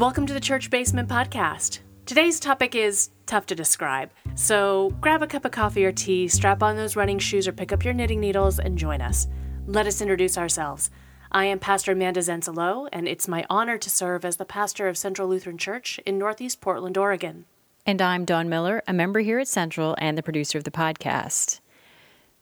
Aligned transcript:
Welcome 0.00 0.24
to 0.28 0.32
the 0.32 0.40
Church 0.40 0.70
Basement 0.70 1.10
Podcast. 1.10 1.80
Today's 2.06 2.40
topic 2.40 2.74
is 2.74 3.10
tough 3.26 3.44
to 3.44 3.54
describe, 3.54 4.10
so 4.34 4.96
grab 4.98 5.22
a 5.22 5.26
cup 5.26 5.44
of 5.44 5.50
coffee 5.50 5.84
or 5.84 5.92
tea, 5.92 6.26
strap 6.26 6.62
on 6.62 6.76
those 6.76 6.96
running 6.96 7.18
shoes, 7.18 7.46
or 7.46 7.52
pick 7.52 7.70
up 7.70 7.84
your 7.84 7.92
knitting 7.92 8.18
needles 8.18 8.58
and 8.58 8.78
join 8.78 9.02
us. 9.02 9.26
Let 9.66 9.86
us 9.86 10.00
introduce 10.00 10.38
ourselves. 10.38 10.88
I 11.30 11.44
am 11.44 11.58
Pastor 11.58 11.92
Amanda 11.92 12.20
Zensalo, 12.20 12.88
and 12.94 13.06
it's 13.06 13.28
my 13.28 13.44
honor 13.50 13.76
to 13.76 13.90
serve 13.90 14.24
as 14.24 14.38
the 14.38 14.46
pastor 14.46 14.88
of 14.88 14.96
Central 14.96 15.28
Lutheran 15.28 15.58
Church 15.58 16.00
in 16.06 16.16
Northeast 16.16 16.62
Portland, 16.62 16.96
Oregon. 16.96 17.44
And 17.84 18.00
I'm 18.00 18.24
Dawn 18.24 18.48
Miller, 18.48 18.82
a 18.88 18.94
member 18.94 19.20
here 19.20 19.38
at 19.38 19.48
Central 19.48 19.94
and 19.98 20.16
the 20.16 20.22
producer 20.22 20.56
of 20.56 20.64
the 20.64 20.70
podcast. 20.70 21.60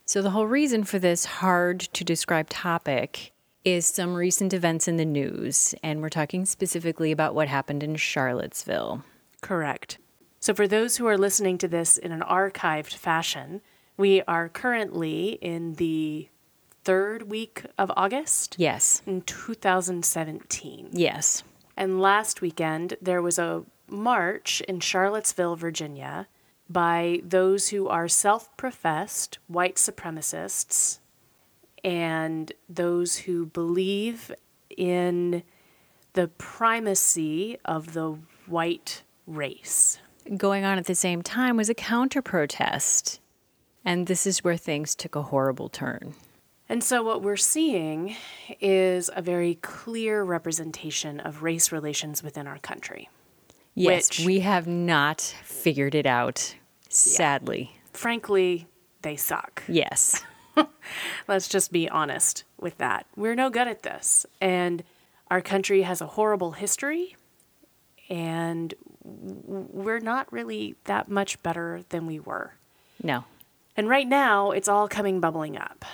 So, 0.04 0.22
the 0.22 0.30
whole 0.30 0.46
reason 0.46 0.84
for 0.84 1.00
this 1.00 1.24
hard 1.24 1.80
to 1.80 2.04
describe 2.04 2.50
topic 2.50 3.32
is 3.64 3.86
some 3.86 4.14
recent 4.14 4.52
events 4.52 4.88
in 4.88 4.96
the 4.96 5.04
news, 5.04 5.74
and 5.82 6.00
we're 6.00 6.08
talking 6.08 6.44
specifically 6.46 7.12
about 7.12 7.34
what 7.34 7.48
happened 7.48 7.82
in 7.82 7.96
Charlottesville. 7.96 9.04
Correct. 9.40 9.98
So, 10.40 10.54
for 10.54 10.68
those 10.68 10.96
who 10.96 11.06
are 11.06 11.18
listening 11.18 11.58
to 11.58 11.68
this 11.68 11.96
in 11.98 12.12
an 12.12 12.20
archived 12.20 12.94
fashion, 12.94 13.60
we 13.96 14.22
are 14.22 14.48
currently 14.48 15.30
in 15.42 15.74
the 15.74 16.28
third 16.84 17.24
week 17.30 17.64
of 17.76 17.90
August 17.96 18.54
Yes. 18.58 19.02
in 19.04 19.22
2017. 19.22 20.90
Yes. 20.92 21.42
And 21.76 22.00
last 22.00 22.40
weekend, 22.40 22.94
there 23.02 23.20
was 23.20 23.38
a 23.38 23.64
march 23.88 24.60
in 24.62 24.80
Charlottesville, 24.80 25.56
Virginia, 25.56 26.28
by 26.70 27.20
those 27.24 27.68
who 27.68 27.88
are 27.88 28.08
self 28.08 28.56
professed 28.56 29.38
white 29.48 29.76
supremacists 29.76 30.98
and 31.84 32.52
those 32.68 33.16
who 33.16 33.46
believe 33.46 34.32
in 34.76 35.42
the 36.12 36.28
primacy 36.28 37.58
of 37.64 37.92
the 37.92 38.18
white 38.46 39.02
race. 39.26 39.98
Going 40.36 40.64
on 40.64 40.78
at 40.78 40.86
the 40.86 40.94
same 40.94 41.22
time 41.22 41.56
was 41.56 41.68
a 41.68 41.74
counter 41.74 42.22
protest. 42.22 43.20
And 43.84 44.06
this 44.06 44.26
is 44.26 44.44
where 44.44 44.56
things 44.56 44.94
took 44.94 45.14
a 45.14 45.22
horrible 45.22 45.68
turn. 45.68 46.14
And 46.68 46.84
so, 46.84 47.02
what 47.02 47.22
we're 47.22 47.36
seeing 47.36 48.14
is 48.60 49.08
a 49.16 49.22
very 49.22 49.54
clear 49.62 50.22
representation 50.22 51.18
of 51.20 51.42
race 51.42 51.72
relations 51.72 52.22
within 52.22 52.46
our 52.46 52.58
country. 52.58 53.08
Yes, 53.74 54.10
Which- 54.10 54.26
we 54.26 54.40
have 54.40 54.66
not 54.66 55.20
figured 55.20 55.94
it 55.94 56.04
out, 56.04 56.56
sadly. 56.90 57.72
Frankly, 57.94 58.66
they 59.02 59.16
suck. 59.16 59.62
Yes. 59.66 60.22
Let's 61.28 61.48
just 61.48 61.72
be 61.72 61.88
honest 61.88 62.44
with 62.60 62.78
that. 62.78 63.06
We're 63.16 63.34
no 63.34 63.50
good 63.50 63.68
at 63.68 63.82
this. 63.82 64.26
And 64.40 64.82
our 65.30 65.40
country 65.40 65.82
has 65.82 66.00
a 66.00 66.06
horrible 66.06 66.52
history, 66.52 67.16
and 68.08 68.72
we're 69.02 70.00
not 70.00 70.32
really 70.32 70.76
that 70.84 71.08
much 71.08 71.42
better 71.42 71.82
than 71.90 72.06
we 72.06 72.18
were. 72.18 72.54
No. 73.02 73.24
And 73.76 73.88
right 73.88 74.08
now, 74.08 74.50
it's 74.50 74.68
all 74.68 74.88
coming 74.88 75.20
bubbling 75.20 75.56
up. 75.56 75.84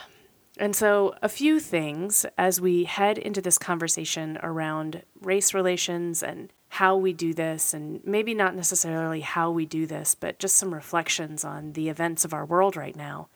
And 0.57 0.77
so, 0.77 1.17
a 1.21 1.29
few 1.29 1.59
things 1.59 2.25
as 2.39 2.61
we 2.61 2.85
head 2.85 3.19
into 3.19 3.41
this 3.41 3.59
conversation 3.59 4.39
around 4.41 5.03
race 5.21 5.53
relations 5.53 6.23
and 6.23 6.53
how 6.69 6.97
we 6.97 7.13
do 7.13 7.35
this, 7.35 7.75
and 7.75 8.01
maybe 8.05 8.35
not 8.35 8.55
necessarily 8.55 9.21
how 9.21 9.51
we 9.51 9.67
do 9.67 9.87
this, 9.87 10.15
but 10.15 10.39
just 10.39 10.57
some 10.57 10.73
reflections 10.73 11.45
on 11.45 11.73
the 11.73 11.89
events 11.89 12.25
of 12.25 12.33
our 12.33 12.45
world 12.45 12.77
right 12.77 12.97
now. 12.97 13.29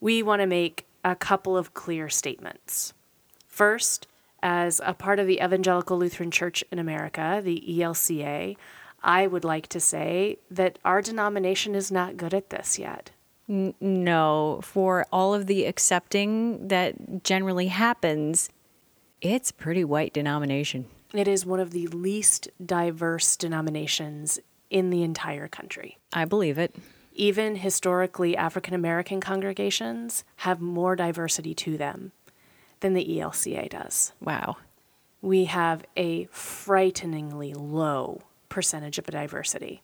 We 0.00 0.22
want 0.22 0.40
to 0.40 0.46
make 0.46 0.86
a 1.04 1.16
couple 1.16 1.56
of 1.56 1.74
clear 1.74 2.08
statements. 2.08 2.92
First, 3.46 4.06
as 4.42 4.80
a 4.84 4.94
part 4.94 5.18
of 5.18 5.26
the 5.26 5.40
Evangelical 5.42 5.98
Lutheran 5.98 6.30
Church 6.30 6.62
in 6.70 6.78
America, 6.78 7.40
the 7.42 7.64
ELCA, 7.68 8.56
I 9.02 9.26
would 9.26 9.44
like 9.44 9.66
to 9.68 9.80
say 9.80 10.38
that 10.50 10.78
our 10.84 11.02
denomination 11.02 11.74
is 11.74 11.90
not 11.90 12.16
good 12.16 12.34
at 12.34 12.50
this 12.50 12.78
yet. 12.78 13.10
No, 13.48 14.60
for 14.62 15.06
all 15.10 15.34
of 15.34 15.46
the 15.46 15.64
accepting 15.64 16.68
that 16.68 17.24
generally 17.24 17.68
happens, 17.68 18.50
it's 19.20 19.50
a 19.50 19.54
pretty 19.54 19.84
white 19.84 20.12
denomination. 20.12 20.86
It 21.14 21.26
is 21.26 21.46
one 21.46 21.58
of 21.58 21.70
the 21.70 21.86
least 21.86 22.48
diverse 22.64 23.36
denominations 23.36 24.38
in 24.68 24.90
the 24.90 25.02
entire 25.02 25.48
country. 25.48 25.96
I 26.12 26.26
believe 26.26 26.58
it. 26.58 26.76
Even 27.18 27.56
historically, 27.56 28.36
African 28.36 28.74
American 28.74 29.20
congregations 29.20 30.22
have 30.36 30.60
more 30.60 30.94
diversity 30.94 31.52
to 31.52 31.76
them 31.76 32.12
than 32.78 32.94
the 32.94 33.04
ELCA 33.04 33.68
does. 33.68 34.12
Wow. 34.20 34.58
We 35.20 35.46
have 35.46 35.84
a 35.96 36.26
frighteningly 36.26 37.54
low 37.54 38.22
percentage 38.48 38.98
of 38.98 39.06
diversity. 39.06 39.82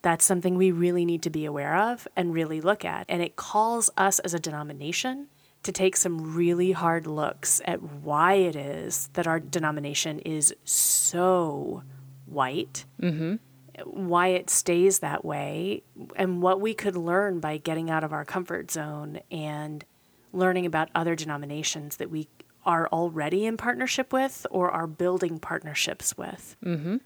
That's 0.00 0.24
something 0.24 0.56
we 0.56 0.70
really 0.70 1.04
need 1.04 1.22
to 1.24 1.30
be 1.30 1.44
aware 1.44 1.76
of 1.76 2.08
and 2.16 2.32
really 2.32 2.62
look 2.62 2.86
at. 2.86 3.04
And 3.06 3.20
it 3.20 3.36
calls 3.36 3.90
us 3.98 4.18
as 4.20 4.32
a 4.32 4.38
denomination 4.38 5.26
to 5.62 5.72
take 5.72 5.94
some 5.94 6.34
really 6.34 6.72
hard 6.72 7.06
looks 7.06 7.60
at 7.66 7.82
why 7.82 8.32
it 8.36 8.56
is 8.56 9.10
that 9.12 9.26
our 9.26 9.38
denomination 9.38 10.20
is 10.20 10.54
so 10.64 11.82
white, 12.24 12.86
mm-hmm. 12.98 13.36
Why 13.84 14.28
it 14.28 14.50
stays 14.50 15.00
that 15.00 15.24
way, 15.24 15.82
and 16.16 16.42
what 16.42 16.60
we 16.60 16.74
could 16.74 16.96
learn 16.96 17.40
by 17.40 17.56
getting 17.56 17.90
out 17.90 18.04
of 18.04 18.12
our 18.12 18.24
comfort 18.24 18.70
zone 18.70 19.20
and 19.30 19.84
learning 20.32 20.66
about 20.66 20.88
other 20.94 21.14
denominations 21.14 21.96
that 21.96 22.10
we 22.10 22.28
are 22.64 22.88
already 22.88 23.46
in 23.46 23.56
partnership 23.56 24.12
with 24.12 24.46
or 24.50 24.70
are 24.70 24.86
building 24.86 25.38
partnerships 25.38 26.16
with. 26.16 26.56
Mm-hmm. 26.64 26.96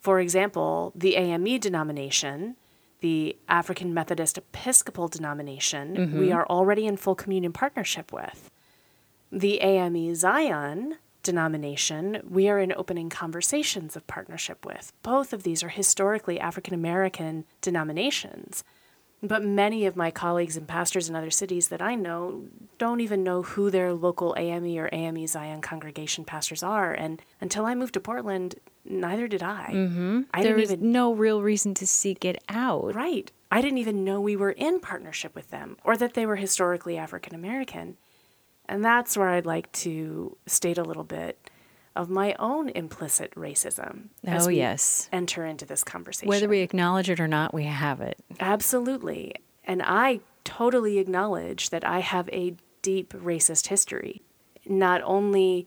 For 0.00 0.20
example, 0.20 0.92
the 0.94 1.16
AME 1.16 1.58
denomination, 1.60 2.56
the 3.00 3.36
African 3.48 3.92
Methodist 3.92 4.38
Episcopal 4.38 5.08
denomination, 5.08 5.94
we 6.18 6.28
mm-hmm. 6.28 6.32
are 6.32 6.46
already 6.46 6.86
in 6.86 6.96
full 6.96 7.14
communion 7.14 7.52
partnership 7.52 8.12
with. 8.12 8.50
The 9.30 9.60
AME 9.60 10.14
Zion 10.14 10.96
denomination, 11.22 12.20
we 12.28 12.48
are 12.48 12.58
in 12.58 12.72
opening 12.76 13.08
conversations 13.10 13.96
of 13.96 14.06
partnership 14.06 14.64
with. 14.64 14.92
Both 15.02 15.32
of 15.32 15.42
these 15.42 15.62
are 15.62 15.68
historically 15.68 16.38
African 16.40 16.74
American 16.74 17.44
denominations. 17.60 18.64
But 19.20 19.42
many 19.44 19.84
of 19.84 19.96
my 19.96 20.12
colleagues 20.12 20.56
and 20.56 20.68
pastors 20.68 21.08
in 21.08 21.16
other 21.16 21.30
cities 21.30 21.68
that 21.68 21.82
I 21.82 21.96
know 21.96 22.44
don't 22.78 23.00
even 23.00 23.24
know 23.24 23.42
who 23.42 23.68
their 23.68 23.92
local 23.92 24.32
AME 24.38 24.78
or 24.78 24.88
AME 24.92 25.26
Zion 25.26 25.60
congregation 25.60 26.24
pastors 26.24 26.62
are. 26.62 26.92
And 26.92 27.20
until 27.40 27.66
I 27.66 27.74
moved 27.74 27.94
to 27.94 28.00
Portland, 28.00 28.54
neither 28.84 29.26
did 29.26 29.42
I. 29.42 29.70
Mm-hmm. 29.72 30.20
I 30.32 30.42
There 30.44 30.52
didn't 30.52 30.62
is 30.62 30.72
even 30.72 30.92
no 30.92 31.12
real 31.12 31.42
reason 31.42 31.74
to 31.74 31.86
seek 31.86 32.24
it 32.24 32.40
out. 32.48 32.94
right. 32.94 33.32
I 33.50 33.60
didn't 33.60 33.78
even 33.78 34.04
know 34.04 34.20
we 34.20 34.36
were 34.36 34.52
in 34.52 34.78
partnership 34.78 35.34
with 35.34 35.50
them 35.50 35.78
or 35.82 35.96
that 35.96 36.14
they 36.14 36.26
were 36.26 36.36
historically 36.36 36.96
African 36.96 37.34
American. 37.34 37.96
And 38.68 38.84
that's 38.84 39.16
where 39.16 39.28
I'd 39.28 39.46
like 39.46 39.70
to 39.72 40.36
state 40.46 40.78
a 40.78 40.82
little 40.82 41.04
bit 41.04 41.50
of 41.96 42.08
my 42.08 42.34
own 42.38 42.68
implicit 42.70 43.34
racism 43.34 44.08
oh, 44.26 44.30
as 44.30 44.44
Oh, 44.44 44.48
we 44.48 44.56
yes. 44.56 45.08
enter 45.12 45.44
into 45.44 45.64
this 45.64 45.82
conversation. 45.82 46.28
Whether 46.28 46.48
we 46.48 46.60
acknowledge 46.60 47.10
it 47.10 47.18
or 47.18 47.26
not, 47.28 47.52
we 47.52 47.64
have 47.64 48.00
it. 48.00 48.18
Absolutely. 48.38 49.34
And 49.64 49.82
I 49.84 50.20
totally 50.44 50.98
acknowledge 50.98 51.70
that 51.70 51.84
I 51.84 52.00
have 52.00 52.28
a 52.30 52.54
deep 52.82 53.12
racist 53.12 53.66
history, 53.66 54.22
not 54.64 55.02
only 55.02 55.66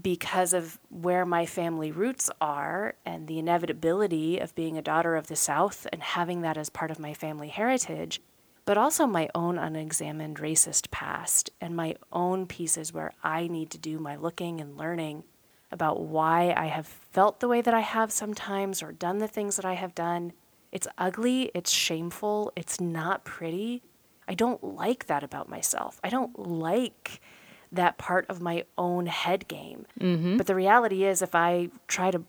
because 0.00 0.52
of 0.52 0.78
where 0.90 1.24
my 1.26 1.44
family 1.44 1.90
roots 1.90 2.30
are 2.40 2.94
and 3.04 3.26
the 3.26 3.38
inevitability 3.38 4.38
of 4.38 4.54
being 4.54 4.78
a 4.78 4.82
daughter 4.82 5.16
of 5.16 5.26
the 5.26 5.36
South 5.36 5.86
and 5.92 6.02
having 6.02 6.40
that 6.42 6.56
as 6.56 6.70
part 6.70 6.90
of 6.90 6.98
my 6.98 7.12
family 7.14 7.48
heritage, 7.48 8.20
but 8.64 8.78
also 8.78 9.06
my 9.06 9.28
own 9.34 9.58
unexamined 9.58 10.38
racist 10.38 10.90
past 10.90 11.50
and 11.60 11.74
my 11.74 11.96
own 12.12 12.46
pieces 12.46 12.92
where 12.92 13.12
I 13.22 13.48
need 13.48 13.70
to 13.70 13.78
do 13.78 13.98
my 13.98 14.16
looking 14.16 14.60
and 14.60 14.76
learning 14.76 15.24
about 15.70 16.00
why 16.00 16.54
I 16.56 16.66
have 16.66 16.86
felt 16.86 17.40
the 17.40 17.48
way 17.48 17.60
that 17.60 17.74
I 17.74 17.80
have 17.80 18.12
sometimes 18.12 18.82
or 18.82 18.92
done 18.92 19.18
the 19.18 19.28
things 19.28 19.56
that 19.56 19.64
I 19.64 19.74
have 19.74 19.94
done. 19.94 20.32
It's 20.70 20.86
ugly, 20.98 21.50
it's 21.54 21.70
shameful, 21.70 22.52
it's 22.54 22.80
not 22.80 23.24
pretty. 23.24 23.82
I 24.28 24.34
don't 24.34 24.62
like 24.62 25.06
that 25.06 25.24
about 25.24 25.48
myself. 25.48 25.98
I 26.04 26.08
don't 26.10 26.38
like 26.38 27.20
that 27.72 27.98
part 27.98 28.26
of 28.28 28.40
my 28.40 28.64
own 28.76 29.06
head 29.06 29.48
game. 29.48 29.86
Mm-hmm. 29.98 30.36
But 30.36 30.46
the 30.46 30.54
reality 30.54 31.04
is, 31.04 31.22
if 31.22 31.34
I 31.34 31.70
try 31.88 32.10
to 32.10 32.22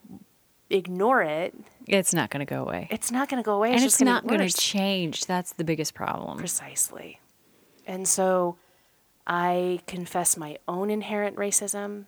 ignore 0.73 1.21
it, 1.21 1.53
It's 1.87 2.13
not 2.13 2.29
going 2.29 2.45
to 2.45 2.49
go 2.49 2.61
away. 2.61 2.87
it's 2.91 3.11
not 3.11 3.29
going 3.29 3.41
to 3.41 3.45
go 3.45 3.55
away. 3.55 3.69
and 3.73 3.83
it's 3.83 3.95
it's 3.95 4.01
not 4.01 4.25
going 4.27 4.47
to 4.47 4.53
change. 4.55 5.25
That's 5.25 5.53
the 5.53 5.63
biggest 5.63 5.93
problem. 5.93 6.37
Precisely. 6.37 7.19
And 7.85 8.07
so 8.07 8.57
I 9.27 9.81
confess 9.87 10.35
my 10.37 10.57
own 10.67 10.89
inherent 10.89 11.35
racism 11.37 12.05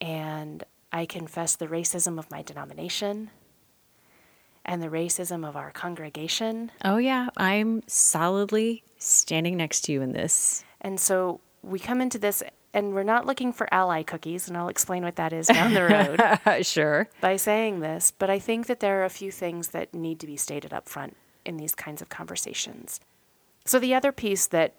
and 0.00 0.64
I 0.92 1.06
confess 1.06 1.56
the 1.56 1.66
racism 1.66 2.18
of 2.18 2.30
my 2.30 2.42
denomination 2.42 3.30
and 4.64 4.82
the 4.82 4.88
racism 4.88 5.46
of 5.48 5.56
our 5.56 5.70
congregation. 5.72 6.70
Oh, 6.84 6.98
yeah. 6.98 7.28
I'm 7.36 7.82
solidly 7.88 8.84
standing 8.98 9.56
next 9.56 9.82
to 9.82 9.92
you 9.92 10.02
in 10.02 10.12
this. 10.12 10.64
And 10.80 11.00
so 11.00 11.40
we 11.62 11.78
come 11.78 12.00
into 12.00 12.18
this 12.18 12.42
and 12.74 12.94
we're 12.94 13.02
not 13.02 13.26
looking 13.26 13.52
for 13.52 13.72
ally 13.72 14.02
cookies, 14.02 14.48
and 14.48 14.56
I'll 14.56 14.68
explain 14.68 15.04
what 15.04 15.16
that 15.16 15.32
is 15.32 15.46
down 15.46 15.74
the 15.74 15.84
road 15.84 16.64
sure. 16.66 17.08
by 17.20 17.36
saying 17.36 17.80
this, 17.80 18.12
but 18.18 18.30
I 18.30 18.38
think 18.38 18.66
that 18.66 18.80
there 18.80 19.00
are 19.00 19.04
a 19.04 19.10
few 19.10 19.30
things 19.30 19.68
that 19.68 19.92
need 19.94 20.20
to 20.20 20.26
be 20.26 20.36
stated 20.36 20.72
up 20.72 20.88
front 20.88 21.16
in 21.44 21.56
these 21.56 21.74
kinds 21.74 22.00
of 22.00 22.08
conversations. 22.08 23.00
So, 23.64 23.78
the 23.78 23.94
other 23.94 24.12
piece 24.12 24.46
that 24.48 24.74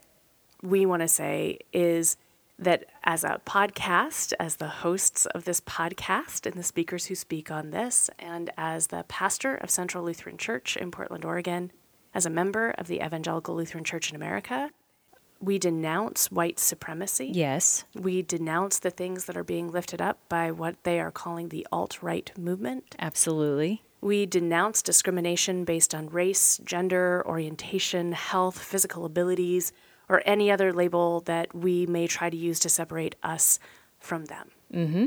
we 0.61 0.85
want 0.85 1.01
to 1.01 1.07
say 1.07 1.59
is 1.71 2.17
that 2.59 2.85
as 3.03 3.23
a 3.23 3.41
podcast, 3.45 4.33
as 4.39 4.57
the 4.57 4.67
hosts 4.67 5.25
of 5.27 5.45
this 5.45 5.61
podcast 5.61 6.45
and 6.45 6.55
the 6.55 6.63
speakers 6.63 7.05
who 7.05 7.15
speak 7.15 7.51
on 7.51 7.71
this, 7.71 8.09
and 8.19 8.49
as 8.57 8.87
the 8.87 9.05
pastor 9.07 9.55
of 9.55 9.69
Central 9.69 10.03
Lutheran 10.03 10.37
Church 10.37 10.77
in 10.77 10.91
Portland, 10.91 11.25
Oregon, 11.25 11.71
as 12.13 12.25
a 12.25 12.29
member 12.29 12.71
of 12.71 12.87
the 12.87 13.03
Evangelical 13.03 13.55
Lutheran 13.55 13.83
Church 13.83 14.09
in 14.09 14.15
America, 14.15 14.71
we 15.43 15.59
denounce 15.59 16.31
white 16.31 16.57
supremacy. 16.57 17.29
Yes. 17.33 17.83
We 17.93 18.21
denounce 18.21 18.79
the 18.79 18.89
things 18.89 19.25
that 19.25 19.35
are 19.35 19.43
being 19.43 19.69
lifted 19.69 20.01
up 20.01 20.17
by 20.29 20.51
what 20.51 20.81
they 20.83 21.01
are 21.01 21.11
calling 21.11 21.49
the 21.49 21.67
alt 21.69 22.01
right 22.01 22.31
movement. 22.37 22.95
Absolutely. 22.97 23.83
We 23.99 24.25
denounce 24.25 24.81
discrimination 24.81 25.65
based 25.65 25.93
on 25.93 26.07
race, 26.09 26.61
gender, 26.63 27.23
orientation, 27.25 28.13
health, 28.13 28.57
physical 28.57 29.03
abilities, 29.03 29.73
or 30.07 30.23
any 30.25 30.49
other 30.49 30.71
label 30.71 31.19
that 31.21 31.53
we 31.53 31.85
may 31.87 32.07
try 32.07 32.29
to 32.29 32.37
use 32.37 32.59
to 32.59 32.69
separate 32.69 33.15
us 33.21 33.59
from 33.99 34.25
them. 34.25 34.51
Mm-hmm. 34.73 35.05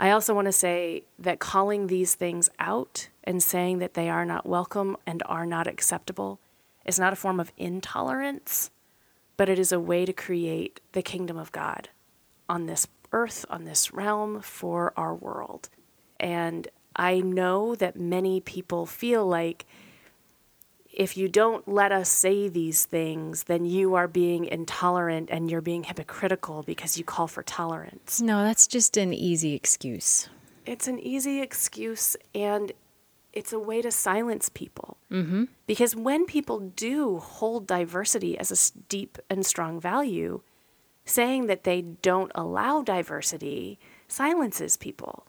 I 0.00 0.10
also 0.10 0.34
want 0.34 0.46
to 0.46 0.52
say 0.52 1.04
that 1.18 1.38
calling 1.38 1.86
these 1.86 2.16
things 2.16 2.48
out 2.58 3.08
and 3.22 3.40
saying 3.40 3.78
that 3.78 3.94
they 3.94 4.08
are 4.08 4.24
not 4.24 4.46
welcome 4.46 4.96
and 5.06 5.22
are 5.26 5.46
not 5.46 5.68
acceptable 5.68 6.40
is 6.84 6.98
not 6.98 7.12
a 7.12 7.16
form 7.16 7.38
of 7.38 7.52
intolerance, 7.56 8.70
but 9.40 9.48
it 9.48 9.58
is 9.58 9.72
a 9.72 9.80
way 9.80 10.04
to 10.04 10.12
create 10.12 10.80
the 10.92 11.00
kingdom 11.00 11.38
of 11.38 11.50
God 11.50 11.88
on 12.46 12.66
this 12.66 12.86
earth, 13.10 13.46
on 13.48 13.64
this 13.64 13.90
realm, 13.90 14.42
for 14.42 14.92
our 14.98 15.14
world. 15.14 15.70
And 16.20 16.68
I 16.94 17.20
know 17.20 17.74
that 17.74 17.96
many 17.96 18.42
people 18.42 18.84
feel 18.84 19.26
like 19.26 19.64
if 20.92 21.16
you 21.16 21.26
don't 21.26 21.66
let 21.66 21.90
us 21.90 22.10
say 22.10 22.50
these 22.50 22.84
things, 22.84 23.44
then 23.44 23.64
you 23.64 23.94
are 23.94 24.06
being 24.06 24.44
intolerant 24.44 25.30
and 25.32 25.50
you're 25.50 25.62
being 25.62 25.84
hypocritical 25.84 26.62
because 26.62 26.98
you 26.98 27.04
call 27.04 27.26
for 27.26 27.42
tolerance. 27.42 28.20
No, 28.20 28.42
that's 28.42 28.66
just 28.66 28.98
an 28.98 29.14
easy 29.14 29.54
excuse. 29.54 30.28
It's 30.66 30.86
an 30.86 30.98
easy 30.98 31.40
excuse 31.40 32.14
and 32.34 32.72
it's 33.32 33.52
a 33.52 33.58
way 33.58 33.82
to 33.82 33.90
silence 33.90 34.48
people. 34.48 34.96
Mm-hmm. 35.10 35.44
Because 35.66 35.94
when 35.94 36.26
people 36.26 36.60
do 36.60 37.18
hold 37.18 37.66
diversity 37.66 38.38
as 38.38 38.50
a 38.50 38.80
deep 38.88 39.18
and 39.28 39.44
strong 39.44 39.80
value, 39.80 40.40
saying 41.04 41.46
that 41.46 41.64
they 41.64 41.82
don't 41.82 42.32
allow 42.34 42.82
diversity 42.82 43.78
silences 44.08 44.76
people, 44.76 45.26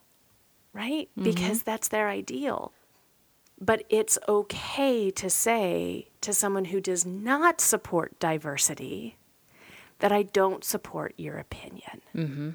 right? 0.73 1.09
Mm-hmm. 1.11 1.23
Because 1.23 1.63
that's 1.63 1.87
their 1.87 2.09
ideal. 2.09 2.71
But 3.59 3.83
it's 3.89 4.17
okay 4.27 5.11
to 5.11 5.29
say 5.29 6.07
to 6.21 6.33
someone 6.33 6.65
who 6.65 6.81
does 6.81 7.05
not 7.05 7.61
support 7.61 8.19
diversity 8.19 9.17
that 9.99 10.11
I 10.11 10.23
don't 10.23 10.63
support 10.63 11.13
your 11.15 11.37
opinion. 11.37 12.01
Mm-hmm. 12.15 12.49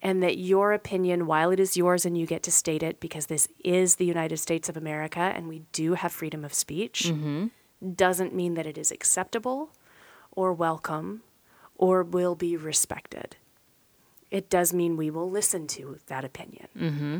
And 0.00 0.22
that 0.22 0.38
your 0.38 0.72
opinion, 0.72 1.26
while 1.26 1.50
it 1.50 1.58
is 1.58 1.76
yours 1.76 2.06
and 2.06 2.16
you 2.16 2.24
get 2.24 2.42
to 2.44 2.52
state 2.52 2.82
it 2.82 3.00
because 3.00 3.26
this 3.26 3.48
is 3.64 3.96
the 3.96 4.04
United 4.04 4.36
States 4.36 4.68
of 4.68 4.76
America 4.76 5.18
and 5.18 5.48
we 5.48 5.62
do 5.72 5.94
have 5.94 6.12
freedom 6.12 6.44
of 6.44 6.54
speech, 6.54 7.06
mm-hmm. 7.08 7.46
doesn't 7.94 8.34
mean 8.34 8.54
that 8.54 8.66
it 8.66 8.78
is 8.78 8.92
acceptable 8.92 9.70
or 10.30 10.52
welcome 10.52 11.22
or 11.76 12.02
will 12.02 12.36
be 12.36 12.56
respected. 12.56 13.36
It 14.30 14.50
does 14.50 14.72
mean 14.72 14.96
we 14.96 15.10
will 15.10 15.30
listen 15.30 15.66
to 15.68 15.98
that 16.06 16.24
opinion, 16.24 16.68
mm-hmm. 16.78 17.18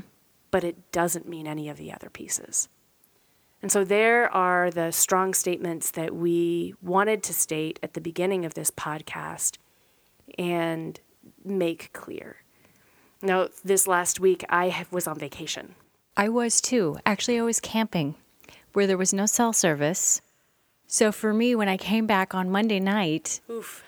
but 0.51 0.63
it 0.63 0.93
doesn't 0.93 1.29
mean 1.29 1.47
any 1.47 1.69
of 1.69 1.79
the 1.79 1.93
other 1.93 2.11
pieces. 2.11 2.69
And 3.61 3.73
so 3.73 3.83
there 3.83 4.33
are 4.33 4.71
the 4.71 4.93
strong 4.93 5.35
statements 5.35 5.91
that 5.93 6.15
we 6.15 6.75
wanted 6.81 7.23
to 7.25 7.35
state 7.35 7.81
at 7.83 7.95
the 7.95 8.01
beginning 8.01 8.45
of 8.45 8.55
this 8.55 8.71
podcast 8.71 9.59
and 10.39 11.01
make 11.45 11.93
clear. 11.93 12.37
Now, 13.21 13.49
this 13.65 13.87
last 13.87 14.21
week, 14.21 14.45
I 14.49 14.87
was 14.91 15.07
on 15.07 15.19
vacation. 15.19 15.75
I 16.17 16.29
was 16.29 16.61
too. 16.61 16.99
Actually, 17.05 17.39
I 17.39 17.43
was 17.43 17.61
camping 17.61 18.15
where 18.73 18.87
there 18.87 18.99
was 18.99 19.13
no 19.13 19.27
cell 19.27 19.53
service. 19.53 20.21
So 20.87 21.11
for 21.13 21.35
me, 21.35 21.55
when 21.55 21.69
I 21.69 21.77
came 21.77 22.07
back 22.07 22.35
on 22.35 22.51
Monday 22.51 22.81
night 22.81 23.41
Oof. 23.51 23.85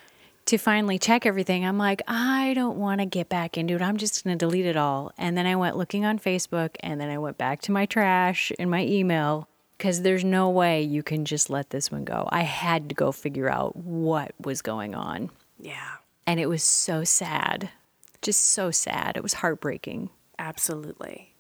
to 0.47 0.59
finally 0.59 0.99
check 0.99 1.25
everything, 1.25 1.65
I'm 1.65 1.79
like, 1.79 2.03
I 2.09 2.55
don't 2.55 2.77
want 2.77 3.01
to 3.01 3.07
get 3.07 3.29
back 3.29 3.57
into 3.57 3.75
it. 3.75 3.83
I'm 3.83 3.97
just 3.97 4.25
going 4.25 4.37
to 4.37 4.45
delete 4.45 4.67
it 4.67 4.77
all. 4.77 5.13
And 5.17 5.37
then 5.37 5.47
I 5.47 5.57
went 5.57 5.77
looking 5.77 6.05
on 6.05 6.19
Facebook 6.19 6.71
and 6.81 7.01
then 7.01 7.09
I 7.09 7.19
went 7.19 7.39
back 7.39 7.63
to 7.63 7.73
my 7.73 7.87
trash 7.87 8.53
and 8.59 8.71
my 8.71 8.85
email 8.85 9.49
because 9.79 10.03
there's 10.03 10.25
no 10.25 10.51
way 10.51 10.83
you 10.83 11.03
can 11.03 11.25
just 11.25 11.49
let 11.49 11.71
this 11.71 11.91
one 11.91 12.05
go. 12.05 12.29
I 12.31 12.43
had 12.43 12.89
to 12.91 12.95
go 12.95 13.13
figure 13.13 13.49
out 13.51 13.77
what 13.77 14.33
was 14.41 14.61
going 14.61 14.95
on. 14.95 15.31
Yeah. 15.59 15.97
And 16.27 16.39
it 16.39 16.49
was 16.49 16.63
so 16.63 17.03
sad. 17.03 17.71
Just 18.23 18.41
so 18.47 18.71
sad. 18.71 19.17
It 19.17 19.23
was 19.23 19.35
heartbreaking. 19.35 20.11
Absolutely. 20.39 21.35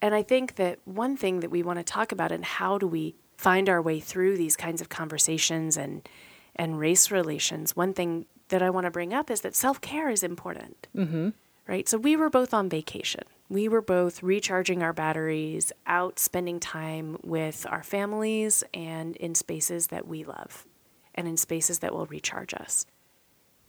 And 0.00 0.14
I 0.14 0.22
think 0.22 0.56
that 0.56 0.78
one 0.84 1.16
thing 1.16 1.40
that 1.40 1.50
we 1.50 1.62
want 1.62 1.78
to 1.78 1.84
talk 1.84 2.12
about 2.12 2.32
and 2.32 2.44
how 2.44 2.78
do 2.78 2.86
we 2.86 3.14
find 3.36 3.68
our 3.68 3.80
way 3.80 4.00
through 4.00 4.36
these 4.36 4.56
kinds 4.56 4.80
of 4.80 4.88
conversations 4.88 5.76
and 5.76 6.08
and 6.54 6.78
race 6.78 7.10
relations, 7.10 7.74
one 7.74 7.94
thing 7.94 8.26
that 8.48 8.62
I 8.62 8.68
want 8.68 8.84
to 8.84 8.90
bring 8.90 9.14
up 9.14 9.30
is 9.30 9.40
that 9.40 9.56
self-care 9.56 10.10
is 10.10 10.22
important. 10.22 10.86
Mm-hmm. 10.94 11.30
Right? 11.66 11.88
So 11.88 11.96
we 11.96 12.14
were 12.14 12.28
both 12.28 12.52
on 12.52 12.68
vacation 12.68 13.22
we 13.52 13.68
were 13.68 13.82
both 13.82 14.22
recharging 14.22 14.82
our 14.82 14.94
batteries, 14.94 15.72
out 15.86 16.18
spending 16.18 16.58
time 16.58 17.18
with 17.22 17.66
our 17.68 17.82
families 17.82 18.64
and 18.72 19.14
in 19.16 19.34
spaces 19.34 19.88
that 19.88 20.08
we 20.08 20.24
love 20.24 20.66
and 21.14 21.28
in 21.28 21.36
spaces 21.36 21.80
that 21.80 21.92
will 21.92 22.06
recharge 22.06 22.54
us. 22.54 22.86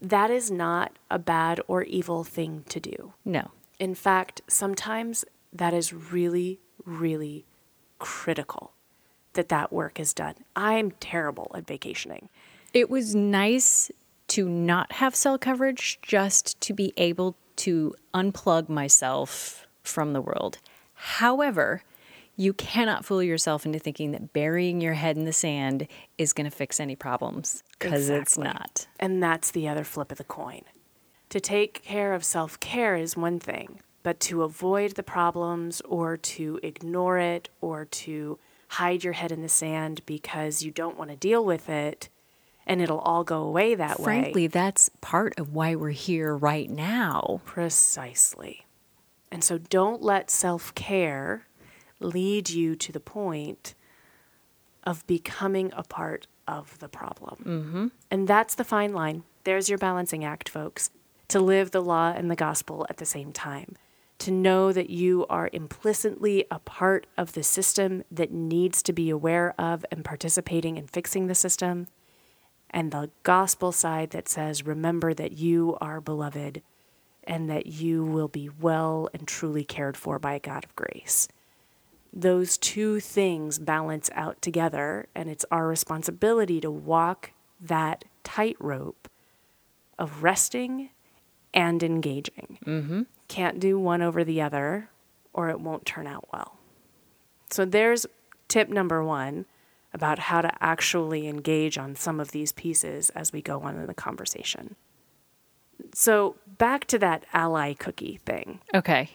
That 0.03 0.29
is 0.29 0.51
not 0.51 0.91
a 1.09 1.17
bad 1.17 1.61
or 1.65 1.83
evil 1.83 2.25
thing 2.25 2.65
to 2.67 2.81
do. 2.81 3.13
No. 3.23 3.51
In 3.79 3.95
fact, 3.95 4.41
sometimes 4.49 5.23
that 5.53 5.73
is 5.73 5.93
really, 5.93 6.59
really 6.85 7.45
critical 7.99 8.73
that 9.31 9.47
that 9.47 9.71
work 9.71 10.01
is 10.01 10.13
done. 10.13 10.35
I'm 10.57 10.91
terrible 10.91 11.49
at 11.55 11.65
vacationing. 11.65 12.27
It 12.73 12.89
was 12.89 13.15
nice 13.15 13.89
to 14.27 14.49
not 14.49 14.91
have 14.93 15.15
cell 15.15 15.37
coverage, 15.37 15.99
just 16.01 16.59
to 16.61 16.73
be 16.73 16.91
able 16.97 17.37
to 17.57 17.95
unplug 18.13 18.67
myself 18.67 19.67
from 19.83 20.11
the 20.11 20.21
world. 20.21 20.57
However, 20.95 21.83
you 22.35 22.51
cannot 22.53 23.05
fool 23.05 23.23
yourself 23.23 23.65
into 23.65 23.79
thinking 23.79 24.11
that 24.11 24.33
burying 24.33 24.81
your 24.81 24.93
head 24.95 25.17
in 25.17 25.25
the 25.25 25.33
sand 25.33 25.87
is 26.17 26.33
going 26.33 26.49
to 26.49 26.55
fix 26.55 26.79
any 26.79 26.95
problems 26.95 27.63
because 27.83 28.09
exactly. 28.09 28.21
it's 28.21 28.37
not. 28.37 28.87
And 28.99 29.21
that's 29.21 29.51
the 29.51 29.67
other 29.67 29.83
flip 29.83 30.11
of 30.11 30.17
the 30.17 30.23
coin. 30.23 30.61
To 31.29 31.39
take 31.39 31.83
care 31.83 32.13
of 32.13 32.23
self 32.23 32.59
care 32.59 32.95
is 32.95 33.17
one 33.17 33.39
thing, 33.39 33.81
but 34.03 34.19
to 34.21 34.43
avoid 34.43 34.91
the 34.95 35.03
problems 35.03 35.81
or 35.81 36.17
to 36.17 36.59
ignore 36.63 37.17
it 37.17 37.49
or 37.61 37.85
to 37.85 38.39
hide 38.69 39.03
your 39.03 39.13
head 39.13 39.31
in 39.31 39.41
the 39.41 39.49
sand 39.49 40.01
because 40.05 40.63
you 40.63 40.71
don't 40.71 40.97
want 40.97 41.09
to 41.09 41.15
deal 41.15 41.43
with 41.43 41.69
it 41.69 42.09
and 42.65 42.81
it'll 42.81 42.99
all 42.99 43.23
go 43.23 43.41
away 43.41 43.75
that 43.75 43.97
Frankly, 43.97 44.05
way. 44.05 44.21
Frankly, 44.21 44.47
that's 44.47 44.89
part 45.01 45.37
of 45.37 45.53
why 45.53 45.75
we're 45.75 45.89
here 45.89 46.35
right 46.35 46.69
now. 46.69 47.41
Precisely. 47.45 48.65
And 49.31 49.43
so 49.43 49.57
don't 49.57 50.01
let 50.01 50.29
self 50.29 50.73
care 50.75 51.47
lead 51.99 52.49
you 52.49 52.75
to 52.75 52.91
the 52.91 52.99
point 52.99 53.73
of 54.83 55.05
becoming 55.07 55.71
a 55.75 55.83
part 55.83 56.27
of 56.47 56.77
the 56.79 56.89
problem. 56.89 57.35
Mm-hmm. 57.45 57.87
And 58.11 58.27
that's 58.27 58.55
the 58.55 58.63
fine 58.63 58.93
line. 58.93 59.23
There's 59.43 59.69
your 59.69 59.77
balancing 59.77 60.23
act, 60.23 60.49
folks. 60.49 60.89
To 61.29 61.39
live 61.39 61.71
the 61.71 61.81
law 61.81 62.13
and 62.15 62.29
the 62.29 62.35
gospel 62.35 62.85
at 62.89 62.97
the 62.97 63.05
same 63.05 63.31
time. 63.31 63.75
To 64.19 64.31
know 64.31 64.71
that 64.71 64.89
you 64.89 65.25
are 65.29 65.49
implicitly 65.51 66.45
a 66.51 66.59
part 66.59 67.07
of 67.17 67.33
the 67.33 67.43
system 67.43 68.03
that 68.11 68.31
needs 68.31 68.83
to 68.83 68.93
be 68.93 69.09
aware 69.09 69.53
of 69.57 69.85
and 69.91 70.05
participating 70.05 70.77
in 70.77 70.87
fixing 70.87 71.27
the 71.27 71.35
system. 71.35 71.87
And 72.69 72.91
the 72.91 73.09
gospel 73.23 73.71
side 73.71 74.11
that 74.11 74.29
says, 74.29 74.65
remember 74.65 75.13
that 75.13 75.33
you 75.33 75.77
are 75.81 75.99
beloved 75.99 76.61
and 77.23 77.49
that 77.49 77.67
you 77.67 78.03
will 78.03 78.27
be 78.27 78.49
well 78.49 79.09
and 79.13 79.27
truly 79.27 79.63
cared 79.63 79.97
for 79.97 80.19
by 80.19 80.33
a 80.33 80.39
God 80.39 80.63
of 80.65 80.75
grace. 80.75 81.27
Those 82.15 82.57
two 82.57 82.99
things 82.99 83.57
balance 83.57 84.09
out 84.13 84.39
together, 84.41 85.07
and 85.15 85.29
it's 85.29 85.45
our 85.49 85.67
responsibility 85.67 86.61
to 86.61 86.69
walk 86.69 87.31
that 87.59 88.05
tightrope 88.23 89.07
of 89.97 90.21
resting 90.21 90.89
and 91.53 91.81
engaging. 91.81 92.59
Mm-hmm. 92.65 93.01
Can't 93.27 93.59
do 93.59 93.79
one 93.79 94.03
over 94.03 94.23
the 94.23 94.41
other, 94.41 94.89
or 95.33 95.49
it 95.49 95.59
won't 95.59 95.87
turn 95.87 96.05
out 96.05 96.27
well. 96.31 96.59
So 97.49 97.65
there's 97.65 98.05
tip 98.47 98.69
number 98.69 99.03
one 99.03 99.45
about 99.93 100.19
how 100.19 100.41
to 100.41 100.51
actually 100.63 101.27
engage 101.27 101.77
on 101.77 101.95
some 101.95 102.19
of 102.19 102.31
these 102.31 102.51
pieces 102.51 103.09
as 103.11 103.31
we 103.31 103.41
go 103.41 103.61
on 103.61 103.77
in 103.77 103.85
the 103.87 103.93
conversation. 103.93 104.75
So, 105.93 106.35
back 106.57 106.85
to 106.85 106.99
that 106.99 107.25
ally 107.33 107.73
cookie 107.73 108.19
thing. 108.25 108.59
Okay. 108.73 109.09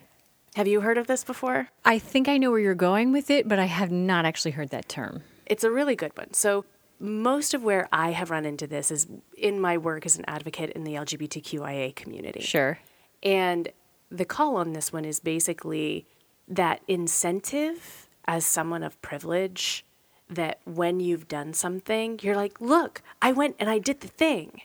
Have 0.59 0.67
you 0.67 0.81
heard 0.81 0.99
of 0.99 1.07
this 1.07 1.23
before? 1.23 1.69
I 1.85 2.01
think 2.01 2.27
I 2.27 2.37
know 2.37 2.51
where 2.51 2.59
you're 2.59 2.75
going 2.75 3.13
with 3.13 3.31
it, 3.31 3.47
but 3.47 3.61
I 3.61 3.67
have 3.67 3.93
not 3.93 4.25
actually 4.25 4.51
heard 4.51 4.71
that 4.71 4.89
term. 4.89 5.23
It's 5.47 5.63
a 5.63 5.71
really 5.71 5.95
good 5.95 6.11
one. 6.19 6.35
So, 6.35 6.65
most 6.99 7.55
of 7.55 7.63
where 7.63 7.89
I 7.93 8.11
have 8.11 8.29
run 8.29 8.45
into 8.45 8.67
this 8.67 8.91
is 8.91 9.07
in 9.37 9.61
my 9.61 9.79
work 9.79 10.05
as 10.05 10.19
an 10.19 10.25
advocate 10.27 10.71
in 10.71 10.83
the 10.83 10.95
LGBTQIA 10.95 11.95
community. 11.95 12.41
Sure. 12.41 12.81
And 13.23 13.69
the 14.11 14.25
call 14.25 14.57
on 14.57 14.73
this 14.73 14.93
one 14.93 15.05
is 15.05 15.21
basically 15.21 16.07
that 16.49 16.83
incentive 16.89 18.09
as 18.27 18.45
someone 18.45 18.83
of 18.83 19.01
privilege 19.01 19.85
that 20.29 20.59
when 20.65 20.99
you've 20.99 21.29
done 21.29 21.55
something, 21.55 22.19
you're 22.21 22.35
like, 22.35 22.61
look, 22.61 23.01
I 23.23 23.31
went 23.31 23.55
and 23.61 23.71
I 23.71 23.79
did 23.79 24.01
the 24.01 24.09
thing. 24.09 24.63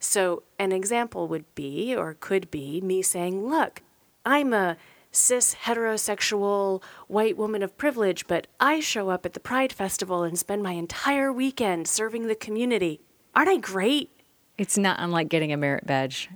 So, 0.00 0.42
an 0.58 0.72
example 0.72 1.28
would 1.28 1.54
be, 1.54 1.94
or 1.94 2.16
could 2.18 2.50
be, 2.50 2.80
me 2.80 3.02
saying, 3.02 3.46
look, 3.46 3.82
I'm 4.24 4.54
a 4.54 4.78
cis 5.14 5.54
heterosexual 5.64 6.82
white 7.08 7.36
woman 7.36 7.62
of 7.62 7.76
privilege, 7.76 8.26
but 8.26 8.46
I 8.60 8.80
show 8.80 9.10
up 9.10 9.24
at 9.24 9.32
the 9.32 9.40
Pride 9.40 9.72
Festival 9.72 10.22
and 10.22 10.38
spend 10.38 10.62
my 10.62 10.72
entire 10.72 11.32
weekend 11.32 11.88
serving 11.88 12.26
the 12.26 12.34
community. 12.34 13.00
Aren't 13.34 13.48
I 13.48 13.56
great? 13.56 14.10
It's 14.58 14.78
not 14.78 14.98
unlike 15.00 15.28
getting 15.28 15.52
a 15.52 15.56
merit 15.56 15.86
badge. 15.86 16.30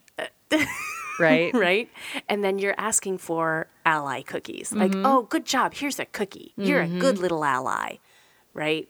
right? 1.21 1.55
Right? 1.55 1.89
And 2.29 2.43
then 2.43 2.59
you're 2.59 2.75
asking 2.79 3.19
for 3.19 3.69
ally 3.85 4.23
cookies. 4.23 4.73
Like, 4.73 4.93
mm-hmm. 4.93 5.07
oh, 5.07 5.23
good 5.23 5.45
job. 5.45 5.75
Here's 5.75 5.99
a 5.99 6.07
cookie. 6.07 6.53
You're 6.57 6.83
a 6.83 6.87
mm-hmm. 6.87 6.99
good 6.99 7.19
little 7.19 7.45
ally. 7.45 7.97
Right? 8.55 8.89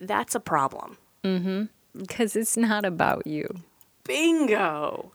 That's 0.00 0.34
a 0.34 0.40
problem. 0.40 0.98
Mm-hmm. 1.24 1.64
Because 1.98 2.36
it's 2.36 2.56
not 2.56 2.84
about 2.84 3.26
you. 3.26 3.48
Bingo. 4.04 5.12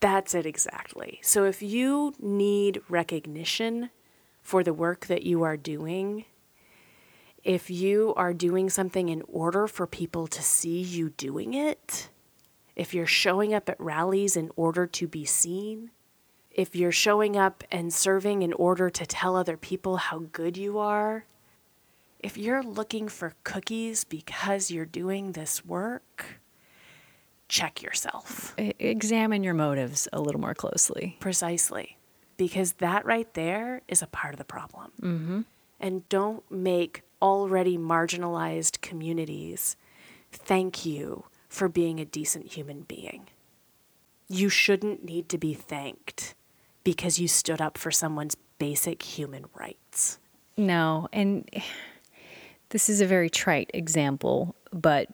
That's 0.00 0.34
it 0.34 0.46
exactly. 0.46 1.20
So 1.22 1.44
if 1.44 1.62
you 1.62 2.14
need 2.18 2.80
recognition 2.88 3.90
for 4.42 4.64
the 4.64 4.72
work 4.72 5.06
that 5.06 5.22
you 5.22 5.42
are 5.42 5.58
doing, 5.58 6.24
if 7.44 7.70
you 7.70 8.14
are 8.16 8.34
doing 8.34 8.70
something 8.70 9.08
in 9.08 9.22
order 9.28 9.66
for 9.66 9.86
people 9.86 10.26
to 10.26 10.42
see 10.42 10.80
you 10.80 11.10
doing 11.10 11.54
it, 11.54 12.08
if 12.76 12.94
you're 12.94 13.06
showing 13.06 13.52
up 13.52 13.68
at 13.68 13.80
rallies 13.80 14.36
in 14.36 14.50
order 14.56 14.86
to 14.86 15.06
be 15.06 15.24
seen, 15.24 15.90
if 16.50 16.74
you're 16.74 16.92
showing 16.92 17.36
up 17.36 17.62
and 17.70 17.92
serving 17.92 18.42
in 18.42 18.52
order 18.54 18.90
to 18.90 19.06
tell 19.06 19.36
other 19.36 19.56
people 19.56 19.98
how 19.98 20.20
good 20.32 20.56
you 20.56 20.78
are, 20.78 21.26
if 22.18 22.36
you're 22.36 22.62
looking 22.62 23.08
for 23.08 23.34
cookies 23.44 24.04
because 24.04 24.70
you're 24.70 24.84
doing 24.84 25.32
this 25.32 25.64
work, 25.64 26.39
check 27.50 27.82
yourself. 27.82 28.54
Examine 28.56 29.42
your 29.42 29.54
motives 29.54 30.08
a 30.12 30.20
little 30.20 30.40
more 30.40 30.54
closely. 30.54 31.16
Precisely. 31.20 31.98
Because 32.36 32.74
that 32.74 33.04
right 33.04 33.32
there 33.34 33.82
is 33.88 34.00
a 34.00 34.06
part 34.06 34.32
of 34.32 34.38
the 34.38 34.44
problem. 34.44 34.92
Mm-hmm. 35.02 35.40
And 35.80 36.08
don't 36.08 36.48
make 36.50 37.02
already 37.20 37.76
marginalized 37.76 38.80
communities 38.80 39.76
thank 40.32 40.86
you 40.86 41.24
for 41.48 41.68
being 41.68 41.98
a 41.98 42.04
decent 42.04 42.52
human 42.52 42.82
being. 42.82 43.26
You 44.28 44.48
shouldn't 44.48 45.04
need 45.04 45.28
to 45.30 45.38
be 45.38 45.54
thanked 45.54 46.34
because 46.84 47.18
you 47.18 47.26
stood 47.26 47.60
up 47.60 47.76
for 47.76 47.90
someone's 47.90 48.36
basic 48.58 49.02
human 49.02 49.46
rights. 49.54 50.18
No, 50.56 51.08
and 51.12 51.48
this 52.68 52.88
is 52.88 53.00
a 53.00 53.06
very 53.06 53.28
trite 53.28 53.70
example, 53.74 54.54
but 54.72 55.08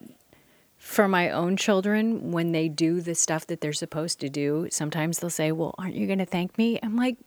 for 0.87 1.07
my 1.07 1.29
own 1.29 1.57
children, 1.57 2.31
when 2.31 2.53
they 2.53 2.69
do 2.69 3.01
the 3.01 3.13
stuff 3.13 3.45
that 3.47 3.59
they're 3.59 3.73
supposed 3.73 4.21
to 4.21 4.29
do, 4.29 4.67
sometimes 4.71 5.19
they'll 5.19 5.29
say, 5.29 5.51
Well, 5.51 5.75
aren't 5.77 5.95
you 5.95 6.07
going 6.07 6.19
to 6.19 6.25
thank 6.25 6.57
me? 6.57 6.79
I'm 6.81 6.95
like, 6.95 7.17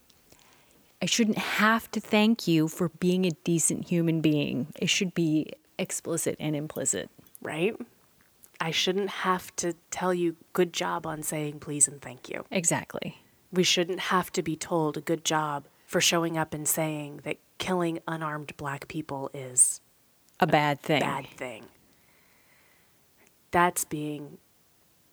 I 1.03 1.07
shouldn't 1.07 1.39
have 1.39 1.91
to 1.93 2.01
thank 2.01 2.49
you 2.49 2.69
for 2.69 2.89
being 2.89 3.27
a 3.27 3.31
decent 3.45 3.89
human 3.89 4.21
being. 4.23 4.69
It 4.77 4.89
should 4.89 5.15
be 5.15 5.53
explicit 5.79 6.37
and 6.41 6.57
implicit. 6.57 7.11
right? 7.43 7.75
I 8.63 8.71
shouldn't 8.71 9.09
have 9.11 9.55
to 9.57 9.75
tell 9.91 10.13
you 10.13 10.37
good 10.53 10.73
job 10.75 11.07
on 11.07 11.23
saying 11.23 11.61
please 11.61 11.89
and 11.89 12.01
thank 12.03 12.29
you. 12.29 12.45
Exactly. 12.51 13.19
We 13.53 13.63
shouldn't 13.63 14.01
have 14.01 14.31
to 14.33 14.43
be 14.43 14.57
told 14.57 14.97
a 14.99 15.01
good 15.01 15.25
job 15.25 15.65
for 15.87 16.01
showing 16.01 16.37
up 16.37 16.53
and 16.55 16.69
saying 16.69 17.21
that 17.25 17.37
killing 17.59 18.01
unarmed 18.07 18.55
black 18.59 18.87
people 18.89 19.31
is 19.33 19.81
A 20.41 20.47
bad 20.47 20.81
thing. 20.81 21.03
a 21.03 21.07
bad 21.07 21.27
thing. 21.37 21.65
That's 23.51 23.85
being 23.85 24.39